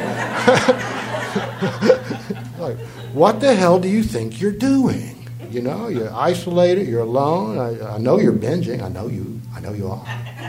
[2.58, 2.76] like,
[3.12, 5.28] what the hell do you think you're doing?
[5.50, 7.58] You know, you're isolated, you're alone.
[7.58, 8.82] I, I know you're binging.
[8.82, 9.40] I know you.
[9.54, 10.04] I know you are.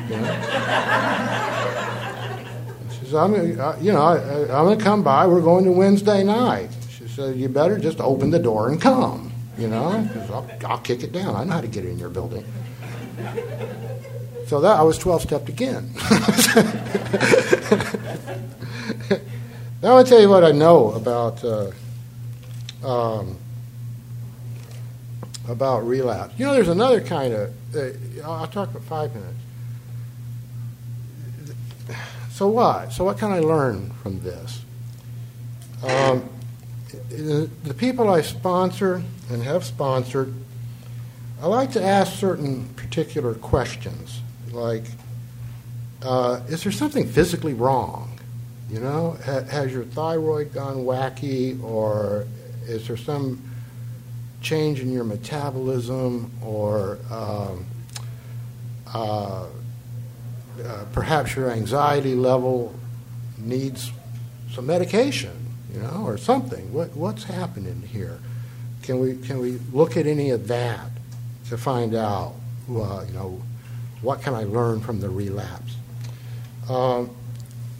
[0.09, 0.33] You know?
[3.13, 5.25] I'm, uh, you know, I, I'm going to come by.
[5.27, 6.69] We're going to Wednesday night.
[6.89, 10.79] She said, you better just open the door and come, you know, because I'll, I'll
[10.79, 11.35] kick it down.
[11.35, 12.45] I know how to get in your building.
[14.47, 15.91] So that I was 12 stepped again.
[19.81, 21.71] now I'll tell you what I know about uh,
[22.83, 23.37] um,
[25.49, 26.33] about relapse.
[26.37, 27.75] You know, there's another kind of.
[27.75, 27.89] Uh,
[28.23, 29.37] I'll talk for five minutes.
[32.37, 32.93] So what?
[32.93, 34.61] So what can I learn from this?
[35.81, 36.29] Um,
[37.09, 40.31] the people I sponsor and have sponsored,
[41.41, 44.21] I like to ask certain particular questions
[44.51, 44.83] like,
[46.03, 48.19] uh, is there something physically wrong?
[48.69, 52.27] You know, ha- has your thyroid gone wacky, or
[52.67, 53.41] is there some
[54.43, 57.65] change in your metabolism, or um,
[58.93, 59.47] uh,
[60.65, 62.73] uh, perhaps your anxiety level
[63.37, 63.91] needs
[64.53, 65.31] some medication,
[65.73, 66.73] you know, or something?
[66.73, 68.19] What, what's happening here?
[68.83, 70.89] Can we can we look at any of that
[71.49, 72.35] to find out,
[72.69, 73.41] uh, you know?
[74.01, 75.75] What can I learn from the relapse?
[76.69, 77.09] Um,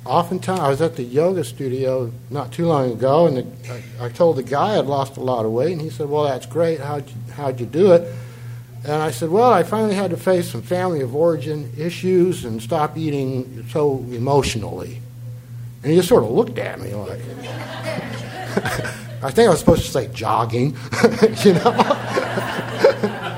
[0.04, 4.10] oftentimes, I was at the yoga studio not too long ago, and the, I, I,
[4.10, 6.80] told the guy I'd lost a lot of weight, and he said, "Well, that's great.
[6.80, 8.12] How'd you, how'd you do it?"
[8.88, 12.62] And I said, "Well, I finally had to face some family of origin issues and
[12.62, 15.02] stop eating so emotionally."
[15.84, 17.20] And he just sort of looked at me like,
[19.22, 20.78] I think I was supposed to say jogging,
[21.44, 23.24] you know.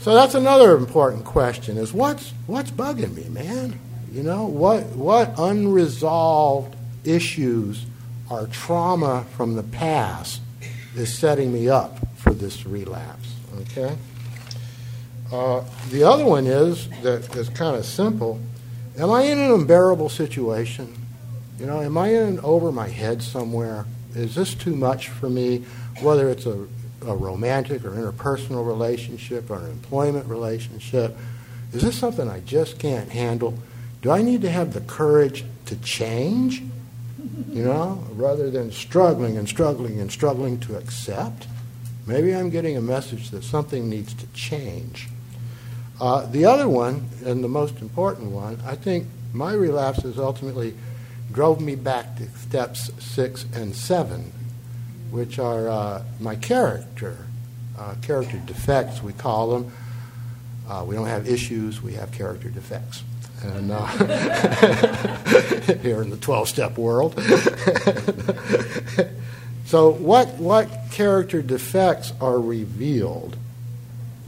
[0.00, 3.78] So that's another important question: is what's what's bugging me, man?
[4.10, 7.84] You know, what what unresolved issues
[8.30, 10.40] or trauma from the past
[10.96, 13.34] is setting me up for this relapse?
[13.60, 13.96] Okay.
[15.32, 18.40] Uh, the other one is that is kind of simple.
[18.98, 20.94] Am I in an unbearable situation?
[21.58, 23.84] You know, am I in over my head somewhere?
[24.14, 25.64] Is this too much for me?
[26.00, 26.66] Whether it's a
[27.06, 31.16] a romantic or interpersonal relationship or an employment relationship?
[31.72, 33.54] Is this something I just can't handle?
[34.02, 36.62] Do I need to have the courage to change?
[37.50, 41.46] You know, rather than struggling and struggling and struggling to accept?
[42.06, 45.08] Maybe I'm getting a message that something needs to change.
[46.00, 50.74] Uh, the other one, and the most important one, I think my relapses ultimately
[51.32, 54.32] drove me back to steps six and seven
[55.10, 57.26] which are uh, my character,
[57.78, 59.72] uh, character defects, we call them.
[60.68, 63.02] Uh, we don't have issues, we have character defects.
[63.42, 63.86] And uh,
[65.82, 67.14] here in the 12 step world.
[69.64, 73.37] so, what, what character defects are revealed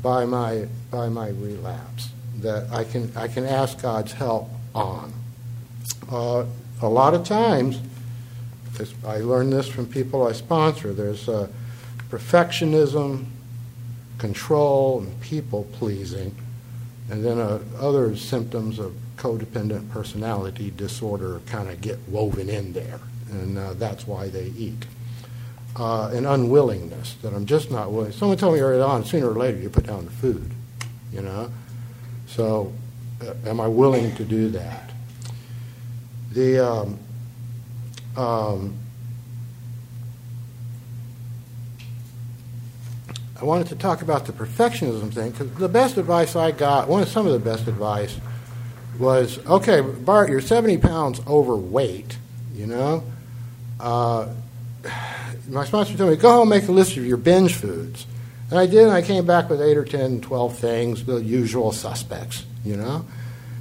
[0.03, 5.12] by my, by my relapse that I can, I can ask God's help on?
[6.11, 6.46] Uh,
[6.82, 7.80] a lot of times,
[9.07, 10.94] I learned this from people I sponsor.
[10.94, 11.48] There's uh,
[12.11, 13.26] perfectionism,
[14.18, 16.34] control, and people pleasing,
[17.11, 23.01] and then uh, other symptoms of codependent personality disorder kind of get woven in there,
[23.30, 24.86] and uh, that's why they eat.
[25.76, 28.12] Uh, an unwillingness that I'm just not willing.
[28.12, 30.50] Someone told me early on, sooner or later you put down the food,
[31.12, 31.50] you know.
[32.26, 32.72] So,
[33.22, 34.90] uh, am I willing to do that?
[36.32, 36.98] The um,
[38.16, 38.76] um,
[43.40, 47.02] I wanted to talk about the perfectionism thing because the best advice I got, one
[47.02, 48.14] of some of the best advice,
[48.98, 52.18] was okay, Bart, you're 70 pounds overweight,
[52.54, 53.02] you know.
[53.78, 54.28] Uh,
[55.49, 58.07] my sponsor told me, go home make a list of your binge foods.
[58.51, 61.70] And I did, and I came back with 8 or 10, 12 things, the usual
[61.72, 63.05] suspects, you know.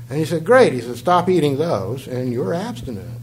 [0.09, 0.73] And he said, great.
[0.73, 3.21] He said, stop eating those, and you're abstinent.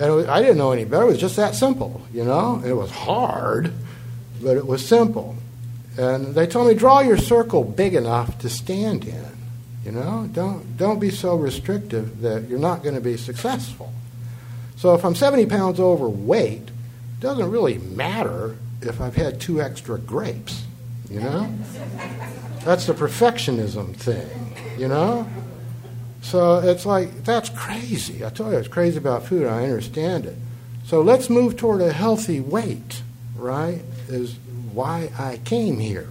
[0.00, 1.04] And was, I didn't know any better.
[1.04, 2.62] It was just that simple, you know?
[2.64, 3.72] It was hard,
[4.42, 5.36] but it was simple.
[5.98, 9.24] And they told me, draw your circle big enough to stand in.
[9.84, 13.92] You know, don't, don't be so restrictive that you're not going to be successful.
[14.76, 16.70] So if I'm 70 pounds overweight,
[17.20, 20.64] doesn't really matter if I've had two extra grapes,
[21.10, 21.52] you know?
[22.64, 24.28] That's the perfectionism thing,
[24.78, 25.28] you know?
[26.22, 28.24] So it's like, that's crazy.
[28.24, 29.46] I told you it's crazy about food.
[29.46, 30.36] I understand it.
[30.84, 33.02] So let's move toward a healthy weight,
[33.36, 33.80] right?
[34.08, 34.36] Is
[34.72, 36.08] why I came here,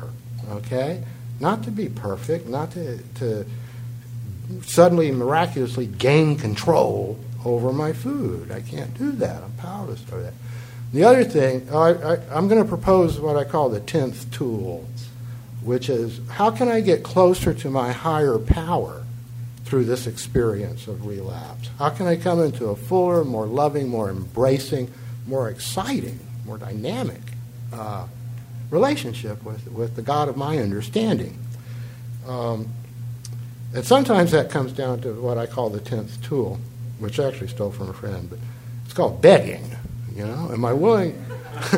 [0.50, 1.04] okay?
[1.40, 3.46] not to be perfect, not to, to
[4.64, 8.52] suddenly miraculously gain control over my food.
[8.52, 9.44] I can't do that.
[9.44, 10.34] I'm powerless over that.
[10.96, 14.88] The other thing, I, I'm going to propose what I call the 10th tool,
[15.62, 19.04] which is how can I get closer to my higher power
[19.66, 21.70] through this experience of relapse?
[21.80, 24.90] How can I come into a fuller, more loving, more embracing,
[25.28, 27.20] more exciting, more dynamic
[27.74, 28.08] uh,
[28.70, 31.38] relationship with, with the God of my understanding?
[32.26, 32.70] Um,
[33.74, 36.58] and sometimes that comes down to what I call the 10th tool,
[37.00, 38.40] which I actually stole from a friend, but
[38.86, 39.75] it's called begging.
[40.16, 41.12] You know, am I willing?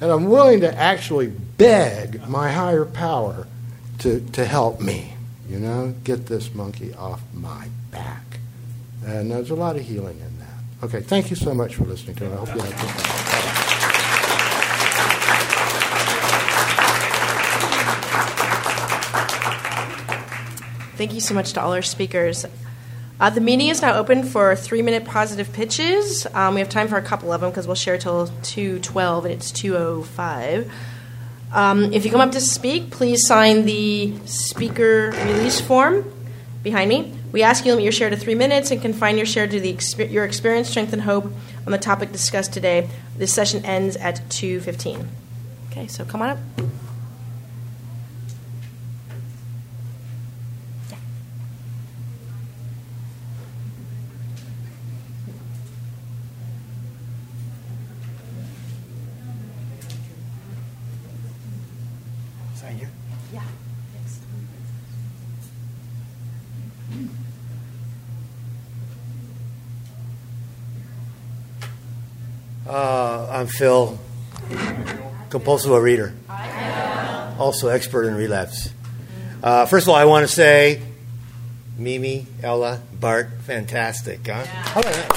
[0.00, 3.46] and I'm willing to actually beg my higher power
[4.00, 5.14] to, to help me,
[5.48, 8.40] you know, get this monkey off my back.
[9.06, 10.84] And there's a lot of healing in that.
[10.84, 12.32] Okay, thank you so much for listening to it.
[12.32, 13.74] I hope you had time.
[20.96, 22.46] Thank you so much to all our speakers.
[23.24, 26.26] Uh, the meeting is now open for three minute positive pitches.
[26.34, 29.32] Um, we have time for a couple of them because we'll share till 2.12 and
[29.32, 30.70] it's 2.05.
[31.50, 36.04] Um, if you come up to speak, please sign the speaker release form
[36.62, 37.14] behind me.
[37.32, 39.58] We ask you to limit your share to three minutes and confine your share to
[39.58, 41.24] the exper- your experience, strength, and hope
[41.64, 42.90] on the topic discussed today.
[43.16, 45.06] This session ends at 2.15.
[45.70, 46.38] Okay, so come on up.
[72.74, 73.96] Uh, I'm Phil,
[75.30, 76.12] compulsive reader,
[77.38, 78.68] also expert in relapse.
[79.44, 80.82] Uh, first of all, I want to say,
[81.78, 84.44] Mimi, Ella, Bart, fantastic, huh?
[84.44, 85.08] How about that?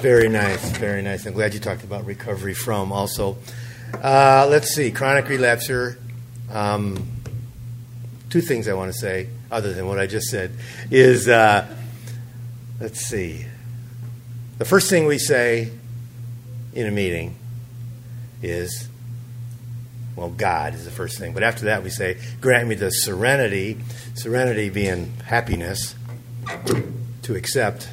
[0.00, 1.26] Very nice, very nice.
[1.26, 3.36] I'm glad you talked about recovery from also.
[3.94, 5.96] Uh, let's see, chronic relapser.
[6.52, 7.04] Um,
[8.30, 10.52] two things I want to say, other than what I just said,
[10.92, 11.66] is uh,
[12.80, 13.44] let's see.
[14.58, 15.70] The first thing we say
[16.74, 17.36] in a meeting
[18.42, 18.88] is,
[20.16, 21.32] well, God is the first thing.
[21.32, 23.78] But after that, we say, grant me the serenity,
[24.14, 25.94] serenity being happiness,
[27.22, 27.88] to accept,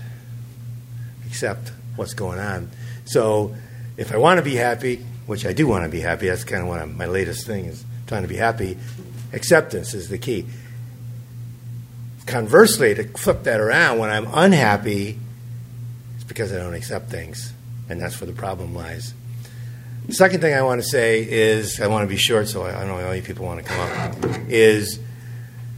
[1.25, 2.71] accept what's going on.
[3.05, 3.55] So
[3.97, 6.61] if I want to be happy, which I do want to be happy, that's kind
[6.61, 8.77] of one of my latest thing is trying to be happy.
[9.33, 10.45] Acceptance is the key.
[12.25, 15.19] Conversely, to flip that around, when I'm unhappy,
[16.15, 17.53] it's because I don't accept things,
[17.87, 19.13] and that's where the problem lies.
[20.07, 22.71] The second thing I want to say is I want to be short, so I
[22.71, 24.15] don't know how you people want to come up.
[24.47, 24.99] Is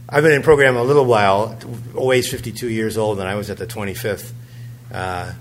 [0.08, 1.58] I've been in program a little while.
[1.94, 4.32] Always 52 years old, and I was at the 25th
[4.92, 5.32] uh,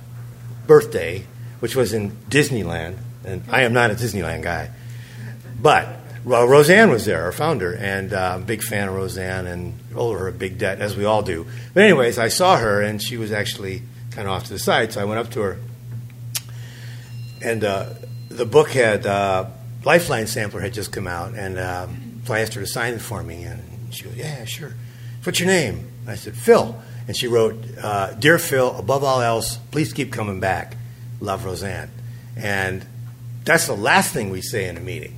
[0.68, 1.26] birthday,
[1.60, 4.72] which was in Disneyland, and I am not a Disneyland guy,
[5.62, 5.97] but
[6.28, 10.28] well, Rozanne was there, our founder, and uh, big fan of Rozanne and owe her
[10.28, 11.48] a big debt, as we all do.
[11.74, 14.92] But, anyways, I saw her, and she was actually kind of off to the side,
[14.92, 15.58] so I went up to her.
[17.42, 17.94] And uh,
[18.28, 19.46] the book had, uh,
[19.86, 23.24] Lifeline Sampler had just come out, and um, I asked her to sign it for
[23.24, 24.74] me, and she goes, Yeah, sure.
[25.24, 25.88] What's your name?
[26.08, 26.78] I said, Phil.
[27.08, 30.76] And she wrote, uh, Dear Phil, above all else, please keep coming back.
[31.22, 31.88] Love Rozanne.
[32.36, 32.86] And
[33.46, 35.18] that's the last thing we say in a meeting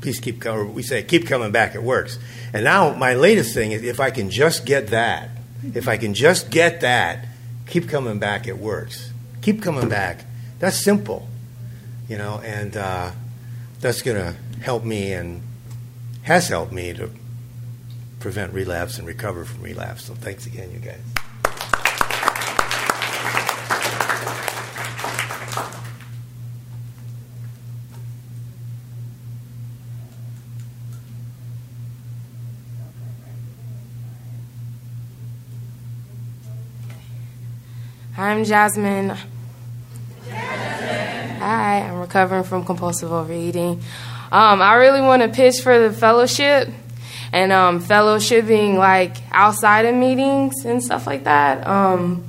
[0.00, 0.74] please keep coming.
[0.74, 1.74] We say, keep coming back.
[1.74, 2.18] It works.
[2.52, 5.30] And now my latest thing is if I can just get that,
[5.74, 7.26] if I can just get that,
[7.66, 8.46] keep coming back.
[8.46, 9.10] It works.
[9.42, 10.24] Keep coming back.
[10.58, 11.28] That's simple,
[12.08, 13.10] you know, and uh,
[13.80, 15.42] that's going to help me and
[16.22, 17.10] has helped me to
[18.20, 20.04] prevent relapse and recover from relapse.
[20.04, 21.25] So thanks again, you guys.
[38.26, 39.16] I'm Jasmine.
[40.30, 43.80] Hi, I'm recovering from compulsive overeating.
[44.32, 46.68] Um, I really want to pitch for the fellowship
[47.32, 51.64] and um, fellowshipping like outside of meetings and stuff like that.
[51.68, 52.24] Um,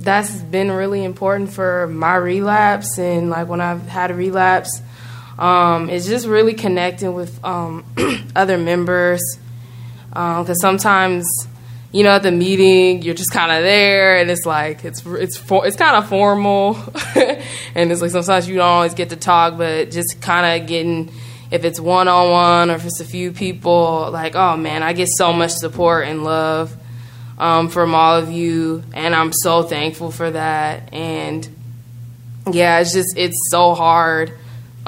[0.00, 4.82] that's been really important for my relapse and like when I've had a relapse.
[5.38, 7.84] Um, it's just really connecting with um,
[8.34, 9.22] other members
[10.08, 11.28] because sometimes
[11.90, 15.36] you know, at the meeting, you're just kind of there, and it's like it's it's
[15.38, 16.76] for, it's kind of formal,
[17.14, 21.10] and it's like sometimes you don't always get to talk, but just kind of getting
[21.50, 24.92] if it's one on one or if it's a few people, like oh man, I
[24.92, 26.76] get so much support and love
[27.38, 30.92] um, from all of you, and I'm so thankful for that.
[30.92, 31.48] And
[32.52, 34.32] yeah, it's just it's so hard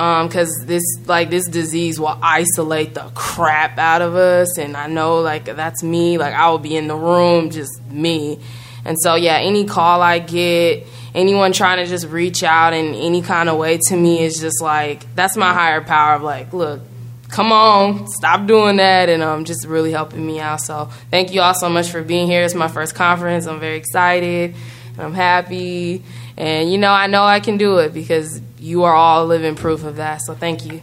[0.01, 4.87] because um, this like this disease will isolate the crap out of us and i
[4.87, 8.39] know like that's me like i will be in the room just me.
[8.83, 13.21] And so yeah any call i get anyone trying to just reach out in any
[13.21, 16.81] kind of way to me is just like that's my higher power of like look
[17.29, 20.63] come on stop doing that and um just really helping me out.
[20.63, 22.43] So thank you all so much for being here.
[22.43, 23.47] It's my first conference.
[23.47, 24.55] I'm very excited.
[24.99, 26.03] I'm happy.
[26.39, 29.85] And you know i know i can do it because you are all living proof
[29.85, 30.21] of that.
[30.23, 30.83] So thank you.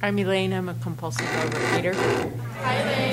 [0.00, 0.52] I'm Elaine.
[0.54, 1.92] I'm a compulsive overeater.
[2.62, 3.07] Hi, Elaine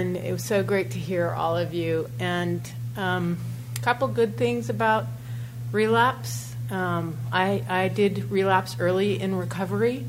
[0.00, 2.08] and it was so great to hear all of you.
[2.18, 2.60] And
[2.96, 3.38] a um,
[3.82, 5.04] couple good things about
[5.72, 6.54] relapse.
[6.70, 10.06] Um, I, I did relapse early in recovery,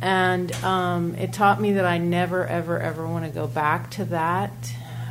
[0.00, 4.04] and um, it taught me that I never, ever, ever want to go back to
[4.06, 4.52] that.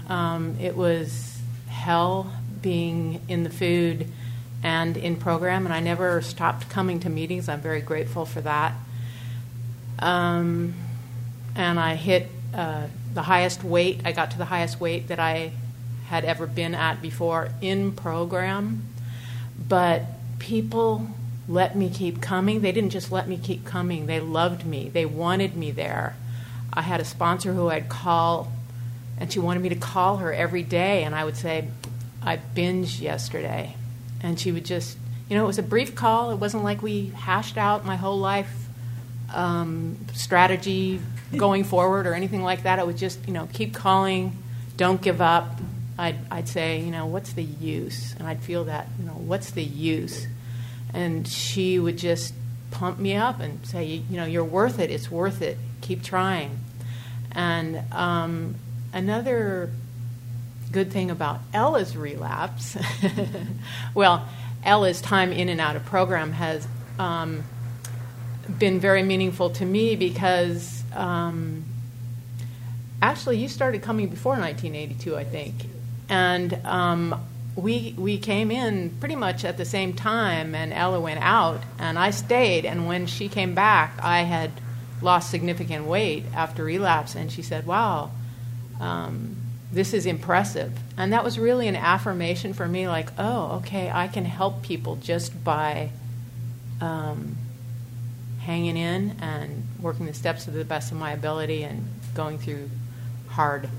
[0.07, 2.31] Um, it was hell
[2.61, 4.07] being in the food
[4.63, 7.49] and in program, and I never stopped coming to meetings.
[7.49, 8.75] I'm very grateful for that.
[9.99, 10.73] Um,
[11.55, 14.01] and I hit uh, the highest weight.
[14.05, 15.51] I got to the highest weight that I
[16.07, 18.83] had ever been at before in program.
[19.67, 20.03] But
[20.37, 21.07] people
[21.47, 22.61] let me keep coming.
[22.61, 26.15] They didn't just let me keep coming, they loved me, they wanted me there.
[26.73, 28.51] I had a sponsor who I'd call,
[29.17, 31.69] and she wanted me to call her every day, and I would say,
[32.21, 33.75] I binged yesterday.
[34.21, 34.97] And she would just,
[35.29, 36.31] you know, it was a brief call.
[36.31, 38.67] It wasn't like we hashed out my whole life
[39.33, 40.99] um, strategy
[41.35, 42.79] going forward or anything like that.
[42.79, 44.37] I would just, you know, keep calling,
[44.77, 45.59] don't give up.
[45.97, 48.15] I'd, I'd say, you know, what's the use?
[48.17, 50.27] And I'd feel that, you know, what's the use?
[50.93, 52.33] And she would just
[52.71, 54.91] pump me up and say, you know, you're worth it.
[54.91, 55.57] It's worth it.
[55.81, 56.59] Keep trying.
[57.31, 58.55] And um,
[58.93, 59.69] another
[60.71, 62.77] good thing about Ella's relapse,
[63.93, 64.27] well,
[64.63, 66.67] Ella's time in and out of program has
[66.99, 67.43] um,
[68.57, 71.65] been very meaningful to me because um,
[73.01, 75.55] actually you started coming before 1982, I think,
[76.09, 77.23] and um,
[77.55, 81.97] we we came in pretty much at the same time, and Ella went out, and
[81.97, 82.65] I stayed.
[82.65, 84.51] And when she came back, I had
[85.01, 88.11] lost significant weight after relapse, and she said, "Wow."
[88.79, 89.37] Um,
[89.75, 90.71] this is impressive.
[90.97, 94.95] And that was really an affirmation for me like, oh, okay, I can help people
[94.95, 95.89] just by
[96.79, 97.35] um,
[98.39, 102.67] hanging in and working the steps to the best of my ability and going through
[103.27, 103.69] hard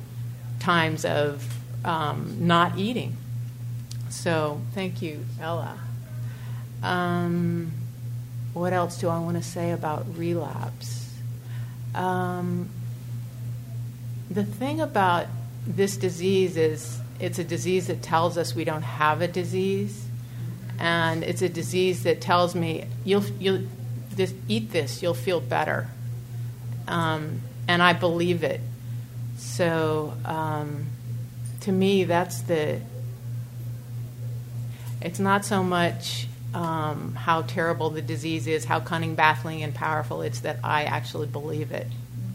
[0.61, 1.45] times of
[1.85, 3.17] um, not eating.
[4.09, 5.77] So, thank you, Ella.
[6.81, 7.73] Um,
[8.55, 11.13] what else do I want to say about relapse?
[11.93, 12.69] Um,
[14.31, 15.27] the thing about
[15.67, 20.07] this disease is it's a disease that tells us we don't have a disease,
[20.79, 23.67] and it's a disease that tells me you'll you'll
[24.15, 25.89] this, eat this, you'll feel better.
[26.89, 28.61] Um, and I believe it.
[29.37, 30.87] So um,
[31.61, 32.81] to me, that's the.
[35.03, 40.23] It's not so much um, how terrible the disease is, how cunning, baffling, and powerful.
[40.23, 41.87] It's that I actually believe it,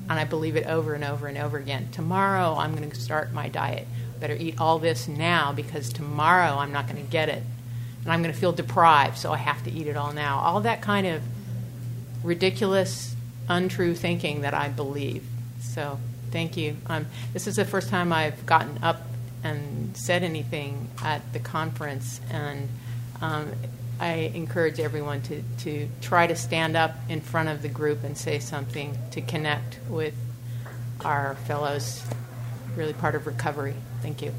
[0.10, 1.90] and I believe it over and over and over again.
[1.92, 3.88] Tomorrow, I'm going to start my diet.
[4.20, 7.42] Better eat all this now because tomorrow I'm not going to get it,
[8.04, 10.38] and I'm going to feel deprived, so I have to eat it all now.
[10.40, 11.24] All that kind of
[12.24, 13.11] ridiculous,
[13.48, 15.24] untrue thinking that I believe.
[15.60, 16.00] So
[16.32, 16.78] thank you.
[16.88, 19.02] Um, this is the first time I've gotten up
[19.44, 22.70] and said anything at the conference, and
[23.22, 23.52] um,
[24.00, 28.18] I encourage everyone to, to try to stand up in front of the group and
[28.18, 30.16] say something to connect with
[31.04, 32.04] our fellows,
[32.76, 33.76] really part of recovery.
[34.02, 34.34] Thank you.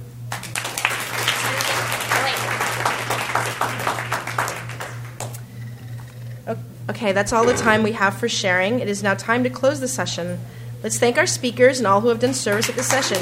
[6.90, 8.80] Okay, that's all the time we have for sharing.
[8.80, 10.38] It is now time to close the session.
[10.82, 13.18] Let's thank our speakers and all who have done service at the session.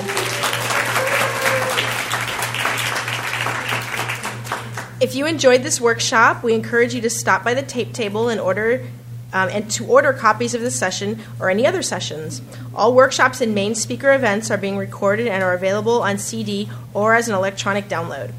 [5.01, 8.39] If you enjoyed this workshop, we encourage you to stop by the tape table in
[8.39, 8.87] order
[9.32, 12.43] um, and to order copies of this session or any other sessions.
[12.74, 17.15] All workshops and main speaker events are being recorded and are available on CD or
[17.15, 18.32] as an electronic download.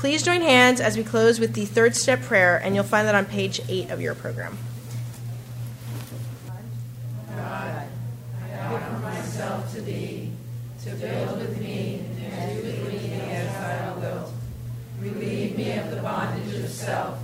[0.00, 3.14] Please join hands as we close with the third step prayer, and you'll find that
[3.14, 4.56] on page 8 of your program.
[7.36, 7.86] God,
[8.42, 10.32] I offer myself to thee,
[10.84, 14.32] to build with me and do with me as thou wilt.
[15.00, 17.18] Relieve me of the bondage of self,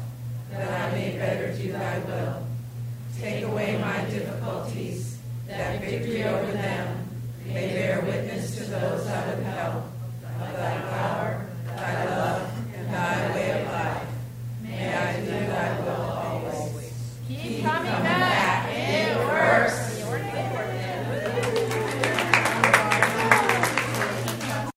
[0.51, 2.47] that I may better do thy will.
[3.19, 5.17] Take away my difficulties,
[5.47, 7.09] that victory over them
[7.47, 9.85] may bear witness to those I would help
[12.97, 14.09] thy way of life.
[14.63, 16.93] May I do thy will always.
[17.29, 18.26] Keep coming back.